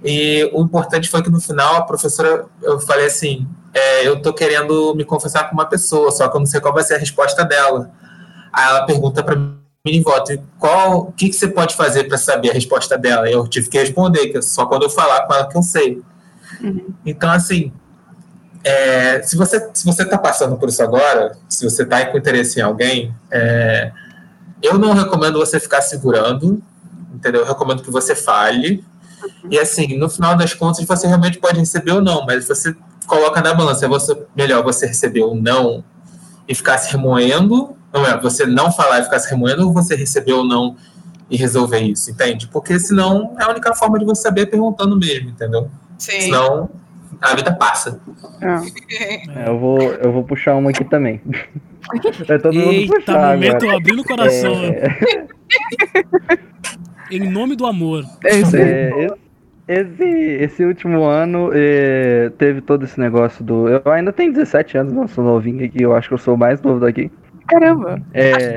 [0.03, 4.33] E o importante foi que no final a professora, eu falei assim: é, eu tô
[4.33, 6.99] querendo me confessar com uma pessoa, só que eu não sei qual vai ser a
[6.99, 7.91] resposta dela.
[8.53, 12.17] Aí ela pergunta para mim em volta, qual, o que, que você pode fazer para
[12.17, 13.29] saber a resposta dela?
[13.29, 16.01] Eu tive que responder, que só quando eu falar com ela que eu sei.
[16.61, 16.87] Uhum.
[17.05, 17.71] Então, assim,
[18.63, 22.59] é, se você se você está passando por isso agora, se você está com interesse
[22.59, 23.91] em alguém, é,
[24.61, 26.63] eu não recomendo você ficar segurando,
[27.13, 27.41] entendeu?
[27.41, 28.83] Eu recomendo que você fale.
[29.49, 33.41] E assim, no final das contas, você realmente pode receber ou não, mas você coloca
[33.41, 35.83] na balança, é você, melhor você receber ou não
[36.47, 38.19] e ficar se remoendo, não é?
[38.21, 40.75] Você não falar e ficar se remoendo, ou você receber ou não
[41.29, 42.47] e resolver isso, entende?
[42.47, 45.69] Porque senão é a única forma de você saber perguntando mesmo, entendeu?
[45.97, 46.21] Sim.
[46.21, 46.69] Senão
[47.21, 47.99] a vida passa.
[48.41, 48.85] É.
[49.35, 51.21] É, eu, vou, eu vou puxar uma aqui também.
[52.27, 53.77] É todo mundo Eita, puxar momento agora.
[53.77, 54.53] abrindo o coração.
[54.55, 55.27] É,
[57.11, 58.03] Em nome do amor.
[58.23, 59.09] É isso aí.
[59.67, 63.67] Esse, esse último ano é, teve todo esse negócio do.
[63.67, 66.37] Eu ainda tenho 17 anos, não sou novinho aqui, eu acho que eu sou o
[66.37, 67.09] mais novo daqui.
[67.47, 67.99] Caramba.
[68.13, 68.31] É,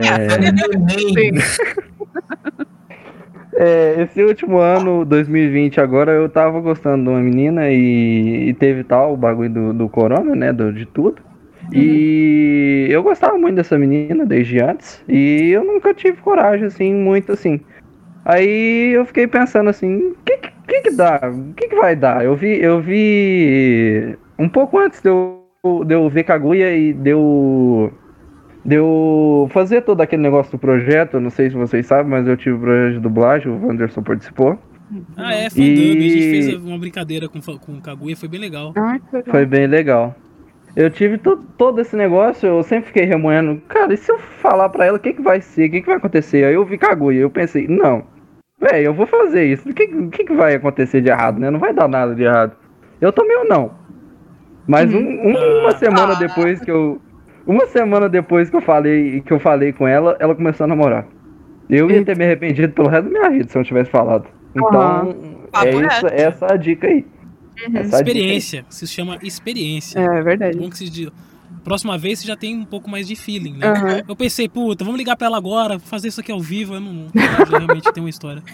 [3.57, 8.85] é, esse último ano, 2020, agora eu tava gostando de uma menina e, e teve
[8.85, 10.53] tal o bagulho do, do corona, né?
[10.53, 11.23] Do, de tudo.
[11.73, 15.03] E eu gostava muito dessa menina desde antes.
[15.09, 17.61] E eu nunca tive coragem, assim, muito assim.
[18.29, 21.18] Aí eu fiquei pensando assim, o que, que, que dá?
[21.33, 22.22] O que, que vai dar?
[22.22, 25.43] Eu vi, eu vi um pouco antes de eu,
[25.87, 27.91] de eu ver Kaguya e de eu,
[28.62, 31.18] de eu fazer todo aquele negócio do projeto.
[31.18, 34.59] Não sei se vocês sabem, mas eu tive o projeto de dublagem, o Wanderson participou.
[35.16, 35.62] Ah, é, fandub.
[35.66, 38.74] E- A gente fez uma brincadeira com, com o Kaguya, foi bem legal.
[38.76, 39.33] Ai, que legal.
[39.33, 40.14] Foi bem legal.
[40.76, 43.61] Eu tive to- todo esse negócio, eu sempre fiquei remoendo.
[43.68, 45.87] Cara, e se eu falar pra ela o que, que vai ser, o que, que
[45.87, 46.45] vai acontecer?
[46.45, 48.05] Aí eu vi Kaguya, eu pensei, não,
[48.61, 49.69] velho, eu vou fazer isso.
[49.69, 51.51] O que, que, que vai acontecer de errado, né?
[51.51, 52.53] Não vai dar nada de errado.
[53.01, 53.71] Eu tomei um não.
[54.67, 56.19] Mas um- um- uma semana Ah.
[56.19, 57.01] depois que eu.
[57.47, 61.07] Uma semana depois que eu falei que eu falei com ela, ela começou a namorar.
[61.71, 64.27] Eu ia ter me arrependido pelo resto da minha vida se eu não tivesse falado.
[64.55, 65.15] Então,
[65.65, 66.07] é isso, reto.
[66.15, 67.07] essa a dica aí.
[67.57, 68.15] Essa a dica aí.
[68.17, 69.99] Experiência, se chama experiência.
[70.01, 70.59] É verdade.
[70.59, 71.11] Bom que se diz.
[71.65, 73.67] Próxima vez você já tem um pouco mais de feeling, né?
[73.67, 74.03] Aham.
[74.09, 76.75] Eu pensei, puta, vamos ligar pra ela agora, fazer isso aqui ao vivo.
[76.75, 77.07] Eu não.
[77.15, 78.43] eu realmente tem uma história.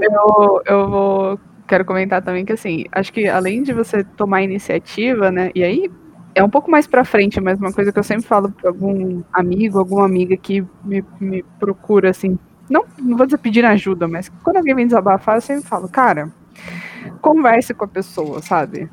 [0.00, 1.40] Eu, eu vou.
[1.66, 5.52] Quero comentar também que, assim, acho que além de você tomar iniciativa, né?
[5.54, 5.90] E aí
[6.34, 9.22] é um pouco mais pra frente, mas uma coisa que eu sempre falo pra algum
[9.32, 12.38] amigo, alguma amiga que me, me procura, assim.
[12.68, 16.30] Não, não vou dizer pedir ajuda, mas quando alguém vem desabafar, eu sempre falo, cara,
[17.20, 18.88] converse com a pessoa, sabe?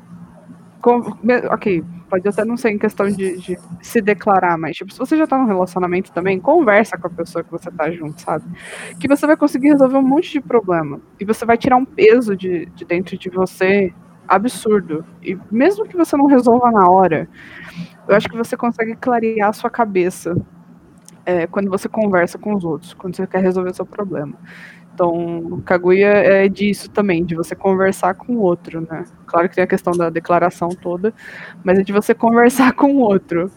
[0.80, 1.02] Com-
[1.50, 5.16] ok, pode até não ser em questão de, de se declarar, mas tipo, se você
[5.16, 8.44] já tá num relacionamento também, conversa com a pessoa que você tá junto, sabe?
[9.00, 11.00] Que você vai conseguir resolver um monte de problema.
[11.18, 13.92] E você vai tirar um peso de, de dentro de você
[14.28, 15.04] absurdo.
[15.22, 17.28] E mesmo que você não resolva na hora,
[18.06, 20.36] eu acho que você consegue clarear a sua cabeça
[21.28, 24.32] é, quando você conversa com os outros, quando você quer resolver o seu problema.
[24.94, 29.04] Então, Kaguya é disso também, de você conversar com o outro, né?
[29.26, 31.12] Claro que tem a questão da declaração toda,
[31.62, 33.52] mas é de você conversar com o outro.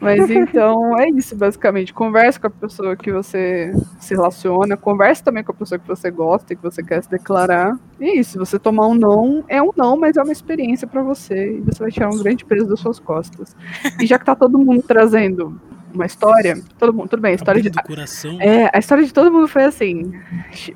[0.00, 1.94] Mas então é isso, basicamente.
[1.94, 6.10] Converse com a pessoa que você se relaciona, converse também com a pessoa que você
[6.10, 7.78] gosta e que você quer se declarar.
[8.00, 11.04] E é isso, você tomar um não, é um não, mas é uma experiência pra
[11.04, 13.56] você e você vai tirar um grande peso das suas costas.
[14.00, 15.58] E já que tá todo mundo trazendo
[15.94, 18.40] uma história, todo mundo, tudo bem, a história de coração.
[18.40, 20.12] é, a história de todo mundo foi assim,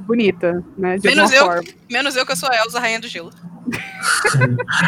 [0.01, 0.99] bonita, né?
[0.99, 1.45] De Menos eu.
[1.45, 1.63] forma.
[1.91, 3.31] Menos eu que eu sou a Elsa, rainha do gelo.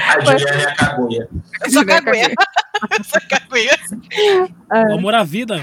[0.08, 1.28] A Juliana e a Kaguya.
[1.32, 2.34] Eu sou Juliana caguia.
[2.96, 4.90] Eu sou caguia.
[4.90, 5.60] O amor à vida.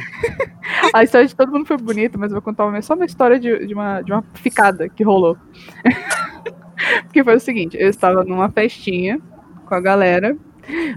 [0.94, 3.40] A história de todo mundo foi bonita, mas eu vou contar uma, só uma história
[3.40, 5.38] de, de, uma, de uma ficada que rolou.
[7.04, 9.20] Porque foi o seguinte, eu estava numa festinha
[9.66, 10.36] com a galera.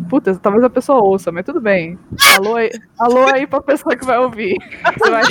[0.09, 1.99] Puta, talvez a pessoa ouça, mas tudo bem.
[2.37, 4.57] Alô aí, alô aí pra pessoa que vai ouvir.
[4.99, 5.23] Você vai,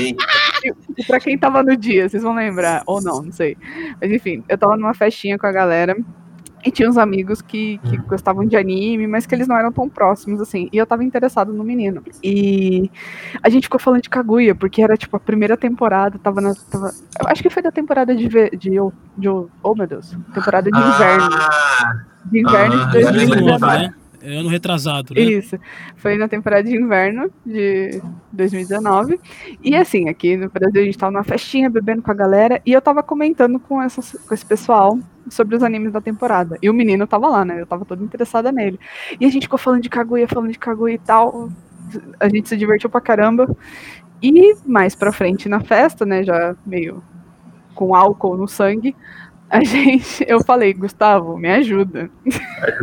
[0.98, 3.58] e pra quem tava no dia, vocês vão lembrar, ou não, não sei.
[4.02, 5.96] Mas enfim, eu tava numa festinha com a galera
[6.66, 9.88] e tinha uns amigos que, que gostavam de anime, mas que eles não eram tão
[9.88, 10.68] próximos assim.
[10.74, 12.04] E eu tava interessado no menino.
[12.24, 12.92] E
[13.42, 16.54] a gente ficou falando de Kaguya, porque era tipo a primeira temporada, tava na.
[16.70, 18.28] Tava, eu acho que foi da temporada de.
[18.28, 18.72] de, de,
[19.18, 21.30] de oh meu Deus, temporada de inverno.
[21.32, 24.07] Ah, De inverno Ah, de eu lembro 2019.
[24.36, 25.22] Ano retrasado, né?
[25.22, 25.58] Isso.
[25.96, 28.02] Foi na temporada de inverno de
[28.32, 29.20] 2019.
[29.64, 32.74] E assim, aqui no Brasil a gente tava numa festinha bebendo com a galera e
[32.74, 34.98] eu tava comentando com, essas, com esse pessoal
[35.30, 36.58] sobre os animes da temporada.
[36.62, 37.62] E o menino tava lá, né?
[37.62, 38.80] Eu tava toda interessada nele.
[39.20, 41.50] E a gente ficou falando de Kaguya, falando de Kaguya e tal.
[42.20, 43.56] A gente se divertiu pra caramba.
[44.22, 46.24] E mais pra frente na festa, né?
[46.24, 47.04] Já meio
[47.76, 48.96] com álcool no sangue.
[49.50, 52.10] A gente, eu falei, Gustavo, me ajuda.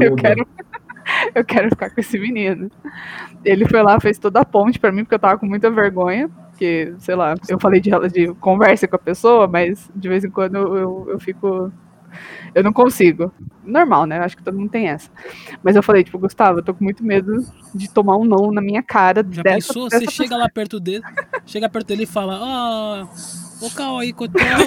[0.01, 0.23] Eu Ajuda.
[0.23, 0.47] quero,
[1.37, 2.71] eu quero ficar com esse menino.
[3.45, 6.29] Ele foi lá, fez toda a ponte pra mim, porque eu tava com muita vergonha.
[6.51, 10.31] Porque, sei lá, eu falei de, de conversa com a pessoa, mas de vez em
[10.31, 11.73] quando eu, eu, eu fico.
[12.55, 13.33] Eu não consigo.
[13.65, 14.21] Normal, né?
[14.21, 15.11] Acho que todo mundo tem essa.
[15.65, 18.61] Mas eu falei, tipo, Gustavo, eu tô com muito medo de tomar um não na
[18.61, 19.27] minha cara.
[19.29, 19.89] Já dessa, pensou?
[19.89, 21.03] dessa Você chega lá perto dele,
[21.45, 23.09] chega perto dele e fala, ah,
[23.61, 24.45] ô Cal aí, Cotel.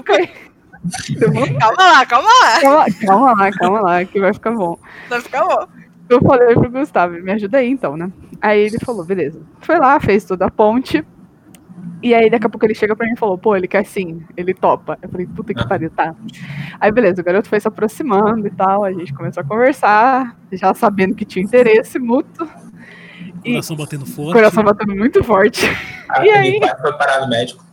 [1.60, 2.62] Calma lá, calma lá.
[2.62, 4.78] Calma, calma lá, calma lá, que vai ficar bom.
[5.10, 5.68] Vai ficar bom.
[6.10, 8.12] Eu falei pro Gustavo, me ajuda aí então, né?
[8.42, 9.42] Aí ele falou, beleza.
[9.60, 11.06] Foi lá, fez toda a ponte.
[12.02, 14.24] E aí daqui a pouco ele chega pra mim e falou, pô, ele quer sim,
[14.38, 14.98] ele topa.
[15.02, 16.16] Eu falei, puta que pariu, tá.
[16.80, 20.74] Aí beleza, o garoto foi se aproximando e tal, a gente começou a conversar, já
[20.74, 22.48] sabendo que tinha interesse mútuo.
[23.44, 24.34] E Coração batendo o forte.
[24.34, 25.66] coração batendo muito forte.
[26.10, 26.60] Ah, E aí?
[26.82, 27.64] foi parar no médico.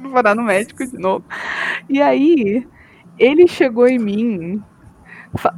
[0.00, 1.24] fui parar no médico de novo.
[1.88, 2.66] E aí,
[3.18, 4.62] ele chegou em mim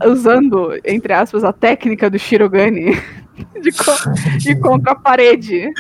[0.07, 2.93] usando, entre aspas, a técnica do Shirogane
[3.63, 5.71] de, co- de contra a parede.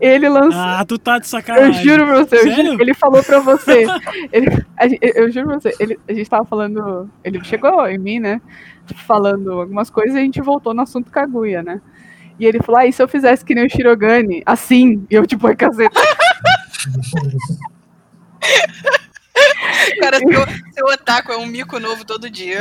[0.00, 0.60] Ele lançou.
[0.60, 1.82] Ah, tu tá de Eu sacanagem.
[1.82, 3.86] juro pra você, eu juro- ele falou pra você.
[4.32, 4.86] ele- a
[5.18, 7.10] eu juro pra você, ele, a gente tava falando.
[7.24, 8.40] Ele chegou em mim, né?
[9.06, 11.80] Falando algumas coisas e a gente voltou no assunto Kaguya, né?
[12.38, 15.04] E ele falou: Ah, e se eu fizesse que nem o Shirogane, assim?
[15.10, 16.00] E eu, tipo, ai, caceta.
[20.00, 22.60] Cara, seu, seu otaku é um mico novo todo dia.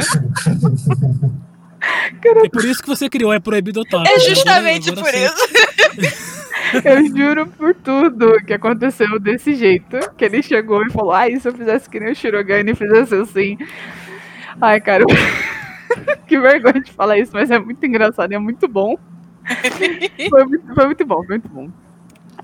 [2.26, 4.08] É por isso que você criou, é proibido otaku.
[4.08, 6.40] É justamente agora por você- isso.
[6.84, 9.98] Eu juro por tudo que aconteceu desse jeito.
[10.18, 13.16] Que ele chegou e falou: Ai, se eu fizesse que nem o Shirogane e fizesse
[13.16, 13.58] assim.
[14.62, 15.04] Ai, cara.
[16.28, 18.96] que vergonha de falar isso, mas é muito engraçado e é muito bom.
[20.30, 21.70] Foi muito, foi muito bom, foi muito bom.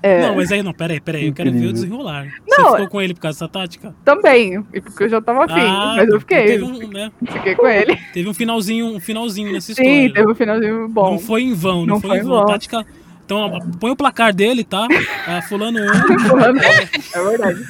[0.02, 2.26] É, Não, mas aí não, peraí, peraí, eu quero ver o desenrolar.
[2.46, 3.94] Não, você ficou com ele por causa dessa tática?
[4.04, 6.44] Também, e porque eu já tava afim, Ah, mas eu fiquei.
[6.46, 7.98] Teve um, né, Fiquei com ele.
[8.12, 10.12] teve um finalzinho, um finalzinho nessa Sim, história.
[10.14, 11.12] teve um finalzinho bom.
[11.12, 12.36] Não foi em vão, não, Não foi, foi em vão.
[12.38, 12.46] vão.
[12.46, 12.86] Tática.
[13.24, 14.86] Então, põe o placar dele, tá?
[15.26, 15.84] Ah, fulano 1.
[16.28, 17.64] Fulano- É verdade.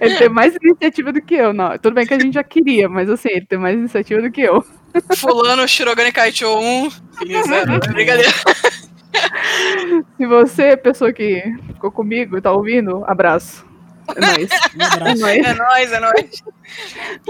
[0.00, 1.76] Ele tem mais iniciativa do que eu, não.
[1.78, 4.40] Tudo bem que a gente já queria, mas assim, ele tem mais iniciativa do que
[4.40, 4.64] eu.
[5.16, 6.86] Fulano Shirogane Kaicho 1.
[6.86, 6.98] Isso,
[7.54, 8.30] é brincadeira.
[10.16, 13.64] Se você, pessoa que ficou comigo e tá ouvindo, abraço.
[14.14, 14.50] É nóis.
[14.76, 15.26] Um É abraço.
[15.26, 16.42] É nóis, é nóis.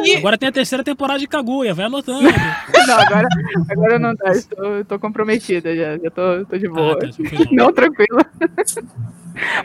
[0.05, 2.23] E Agora tem a terceira temporada de Kaguya, vai anotando.
[2.87, 3.29] Não, agora,
[3.71, 6.95] agora não dá, eu tô, eu tô comprometida já, já tô, tô de boa.
[6.95, 7.51] Ah, tá.
[7.51, 8.25] Não, tranquila.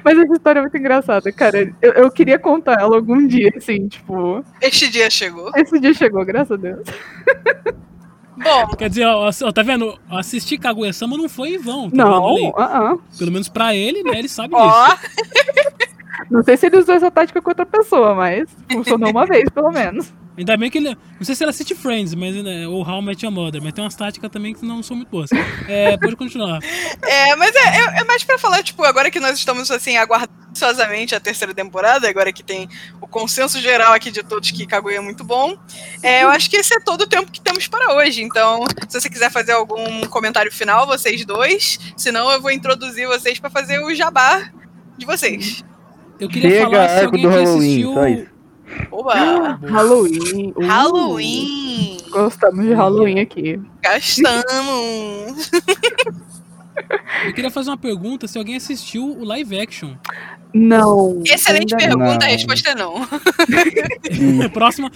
[0.04, 1.74] Mas essa história é muito engraçada, cara.
[1.82, 4.44] Eu, eu queria contar ela algum dia, assim, tipo.
[4.62, 5.52] este dia chegou.
[5.56, 6.84] Esse dia chegou, graças a Deus.
[8.38, 10.00] Bom, Quer dizer, ó, ó, tá vendo?
[10.10, 11.90] Assistir Kaguya-sama não foi em vão.
[11.90, 12.98] Tá Não, ah, ah.
[13.18, 14.18] Pelo menos pra ele, né?
[14.18, 15.02] Ele sabe ó, disso.
[16.30, 19.72] Não sei se ele usou essa tática com outra pessoa, mas funcionou uma vez, pelo
[19.72, 20.14] menos.
[20.38, 20.90] Ainda bem que ele.
[20.90, 23.74] Não sei se ele assiste Friends, mas, né, ou How I Met Your Mother, mas
[23.74, 25.30] tem umas táticas também que não são muito boas.
[25.68, 26.60] É, pode continuar.
[27.04, 30.42] é, mas é, é, é mais pra falar, tipo, agora que nós estamos, assim, aguardando
[30.50, 32.68] ansiosamente a terceira temporada, agora que tem
[33.00, 35.58] o consenso geral aqui de todos que Kaguya é muito bom,
[36.04, 38.22] é, eu acho que esse é todo o tempo que temos para hoje.
[38.22, 43.40] Então, se você quiser fazer algum comentário final, vocês dois, senão eu vou introduzir vocês
[43.40, 44.50] pra fazer o jabá
[44.98, 45.64] de vocês.
[46.22, 47.94] Eu queria Chega falar se alguém do Halloween, assistiu.
[47.94, 48.32] só isso.
[48.92, 49.14] Oba!
[49.68, 50.54] Halloween.
[50.56, 51.98] uh, Halloween!
[52.12, 53.60] Gostamos de Halloween aqui.
[53.82, 55.52] Gastamos!
[57.26, 59.96] Eu queria fazer uma pergunta se alguém assistiu o live action.
[60.54, 61.22] Não.
[61.26, 62.28] Excelente pergunta, não.
[62.28, 63.08] a resposta é não.
[64.54, 64.92] Próxima.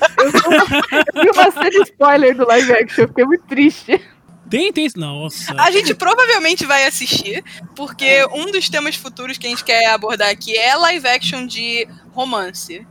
[1.13, 4.01] Eu vi uma série spoiler do live action, eu fiquei muito triste.
[4.57, 4.87] Tem, tem.
[4.95, 5.53] Nossa.
[5.57, 7.43] A gente provavelmente vai assistir,
[7.75, 11.87] porque um dos temas futuros que a gente quer abordar aqui é live action de
[12.13, 12.87] romance.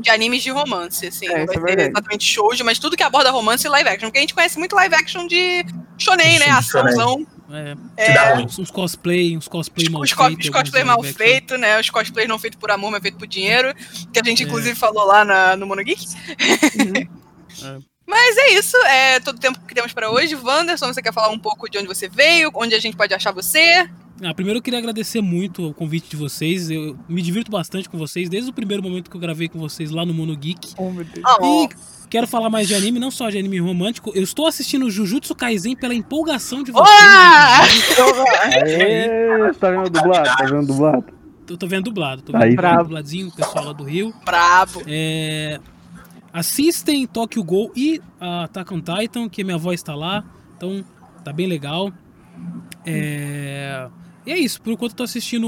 [0.00, 1.26] De animes de romance, assim.
[1.26, 1.90] É, vai é ser verdade.
[1.90, 4.06] exatamente shoujo, mas tudo que aborda romance e live action.
[4.08, 5.66] Porque a gente conhece muito live action de
[5.98, 6.44] shonen, né?
[6.46, 7.26] Sim, Açãozão.
[7.96, 8.46] É, ruim.
[8.58, 10.44] uns cosplay, uns cosplay mal Os, feitos.
[10.44, 11.80] os cosplay mal feitos, né?
[11.80, 13.74] Os cosplays não feitos por amor, mas feitos por dinheiro.
[14.12, 14.46] Que a gente, É.
[14.46, 16.06] inclusive, falou lá na, no Monogeek.
[16.78, 17.82] Uhum.
[18.08, 20.34] Mas é isso, é todo o tempo que temos para hoje.
[20.34, 23.32] Wanderson, você quer falar um pouco de onde você veio, onde a gente pode achar
[23.32, 23.86] você?
[24.24, 26.70] Ah, primeiro eu queria agradecer muito o convite de vocês.
[26.70, 29.90] Eu me divirto bastante com vocês, desde o primeiro momento que eu gravei com vocês
[29.90, 30.72] lá no Mono Geek.
[30.78, 31.24] Oh, meu Deus.
[31.38, 31.68] Oh, E
[32.08, 34.10] quero falar mais de anime, não só de anime romântico.
[34.14, 36.88] Eu estou assistindo Jujutsu Kaisen pela empolgação de vocês.
[38.54, 40.24] Aê, tá vendo dublado?
[40.36, 41.04] Tá vendo dublado?
[41.48, 44.12] Eu tô vendo dublado, tô Aí vendo dublado, dubladinho, o pessoal lá do Rio.
[44.24, 44.82] Brabo.
[44.86, 45.58] É,
[46.32, 50.24] assistem Tokyo Ghoul e a Attack on Titan, que minha voz tá lá,
[50.56, 50.84] então
[51.24, 51.92] tá bem legal.
[52.86, 53.88] É,
[54.26, 55.46] e é isso, por enquanto eu tô assistindo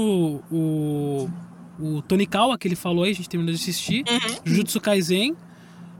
[0.51, 1.29] o,
[1.79, 4.35] o Tonikawa, que ele falou aí, a gente terminou de assistir, Uhum.
[4.45, 5.35] Jujutsu Kaisen.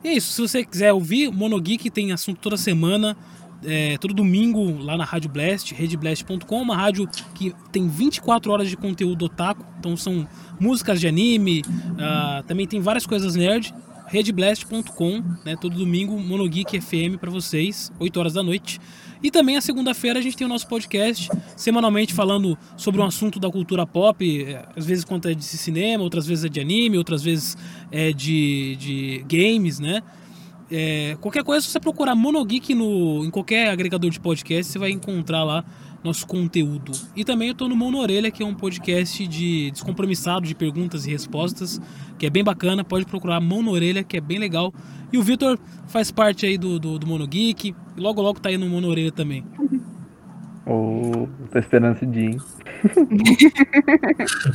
[0.04, 3.16] E é isso, se você quiser ouvir, Monogeek tem assunto toda semana,
[3.64, 8.76] é, todo domingo lá na Rádio Blast, redblast.com, uma rádio que tem 24 horas de
[8.76, 10.28] conteúdo otaku, então são
[10.60, 11.62] músicas de anime,
[12.00, 13.72] ah, também tem várias coisas nerd,
[14.12, 18.78] redblast.com, né, todo domingo, Monogeek FM pra vocês, 8 horas da noite.
[19.24, 23.39] E também a segunda-feira a gente tem o nosso podcast, semanalmente falando sobre um assunto
[23.39, 27.24] da cultura pop, eh, às vezes conta de cinema, outras vezes é de anime, outras
[27.24, 27.57] vezes
[27.89, 30.03] é de, de games, né?
[30.70, 34.91] É, qualquer coisa, se você procurar Monogeek no, em qualquer agregador de podcast, você vai
[34.91, 35.64] encontrar lá
[36.04, 36.91] nosso conteúdo.
[37.16, 41.06] E também eu tô no Mono Orelha, que é um podcast de descompromissado de perguntas
[41.06, 41.80] e respostas,
[42.18, 42.84] que é bem bacana.
[42.84, 44.74] Pode procurar Mono Orelha, que é bem legal.
[45.12, 47.70] E o Vitor faz parte aí do, do, do Mono Geek.
[47.70, 49.45] E logo logo tá aí no Mono Orelha também.
[50.66, 52.38] Ô, tô esperando esse dia, hein?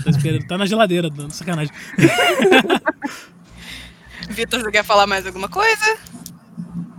[0.03, 1.73] Tá, esperando, tá na geladeira, dando sacanagem.
[4.31, 5.99] Vitor, você quer falar mais alguma coisa?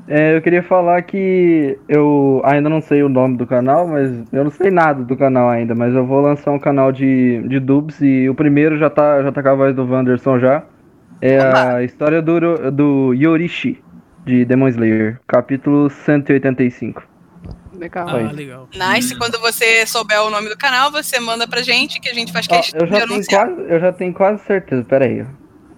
[0.08, 4.44] É, eu queria falar que eu ainda não sei o nome do canal, mas eu
[4.44, 8.00] não sei nada do canal ainda, mas eu vou lançar um canal de, de dubs
[8.02, 10.64] e o primeiro já tá, já tá com a voz do Wanderson já.
[11.22, 13.84] É a história do, do Yorishi,
[14.26, 17.04] de Demon Slayer, capítulo 185.
[17.78, 18.08] Legal.
[18.10, 18.70] Ah, legal.
[18.74, 19.16] Nice.
[19.18, 22.48] Quando você souber o nome do canal, você manda pra gente que a gente faz
[22.48, 23.48] questão eu, de já tenho anunciar.
[23.48, 25.26] quase, eu já tenho quase certeza, pera aí.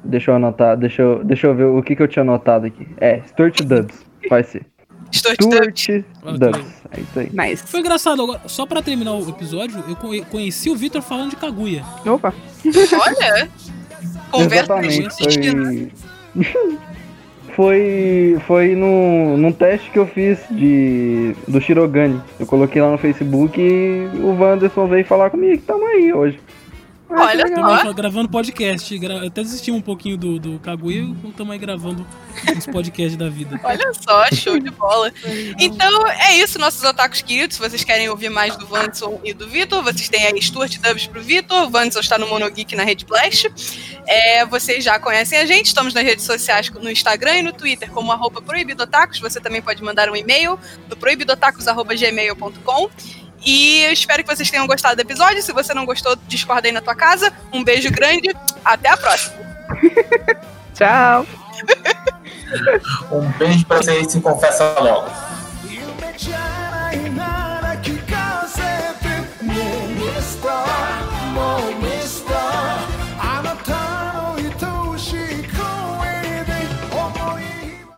[0.04, 2.88] Deixa eu anotar, deixa eu, deixa eu ver o que, que eu tinha anotado aqui.
[3.02, 4.66] É, Stuart Dubs, vai ser.
[5.12, 6.04] Stuart que
[6.38, 7.30] Dubs, é isso aí.
[7.34, 7.64] Nice.
[7.66, 11.36] Foi engraçado, agora, só pra terminar o episódio, eu co- conheci o Vitor falando de
[11.36, 11.84] Kaguya.
[12.06, 12.34] Opa.
[12.66, 13.50] Olha!
[14.32, 15.90] Conversa foi.
[17.56, 18.38] foi.
[18.46, 21.36] Foi num, num teste que eu fiz de.
[21.48, 22.22] do Shirogane.
[22.40, 25.62] Eu coloquei lá no Facebook e o Wanderson veio falar comigo.
[25.66, 26.40] Tamo aí hoje.
[27.10, 27.46] Olha
[27.84, 27.94] só.
[27.94, 28.98] gravando podcast.
[29.00, 32.06] gra- eu até desisti um pouquinho do, do Kaguya e estamos aí gravando
[32.56, 33.60] uns podcasts da vida.
[33.64, 35.12] Olha só, show de bola.
[35.60, 37.56] Então é isso, nossos otakus queridos.
[37.58, 41.08] Se vocês querem ouvir mais do Vanson e do Vitor, vocês têm aí Stuart Dubs
[41.08, 41.64] pro Vitor.
[41.64, 43.48] O Vanson está no Monogeek na Rede Blast.
[44.08, 47.90] É, vocês já conhecem a gente, estamos nas redes sociais no Instagram e no Twitter
[47.92, 49.20] como arroba proibidotacos.
[49.20, 50.58] Você também pode mandar um e-mail
[50.90, 52.90] no proibidotacos.gmail.com.
[53.46, 55.42] E eu espero que vocês tenham gostado do episódio.
[55.42, 57.32] Se você não gostou, discorda aí na tua casa.
[57.54, 58.36] Um beijo grande.
[58.64, 59.36] Até a próxima.
[60.74, 61.26] Tchau.
[63.12, 65.10] um beijo pra vocês e confessa logo.
[71.40, 71.89] moment.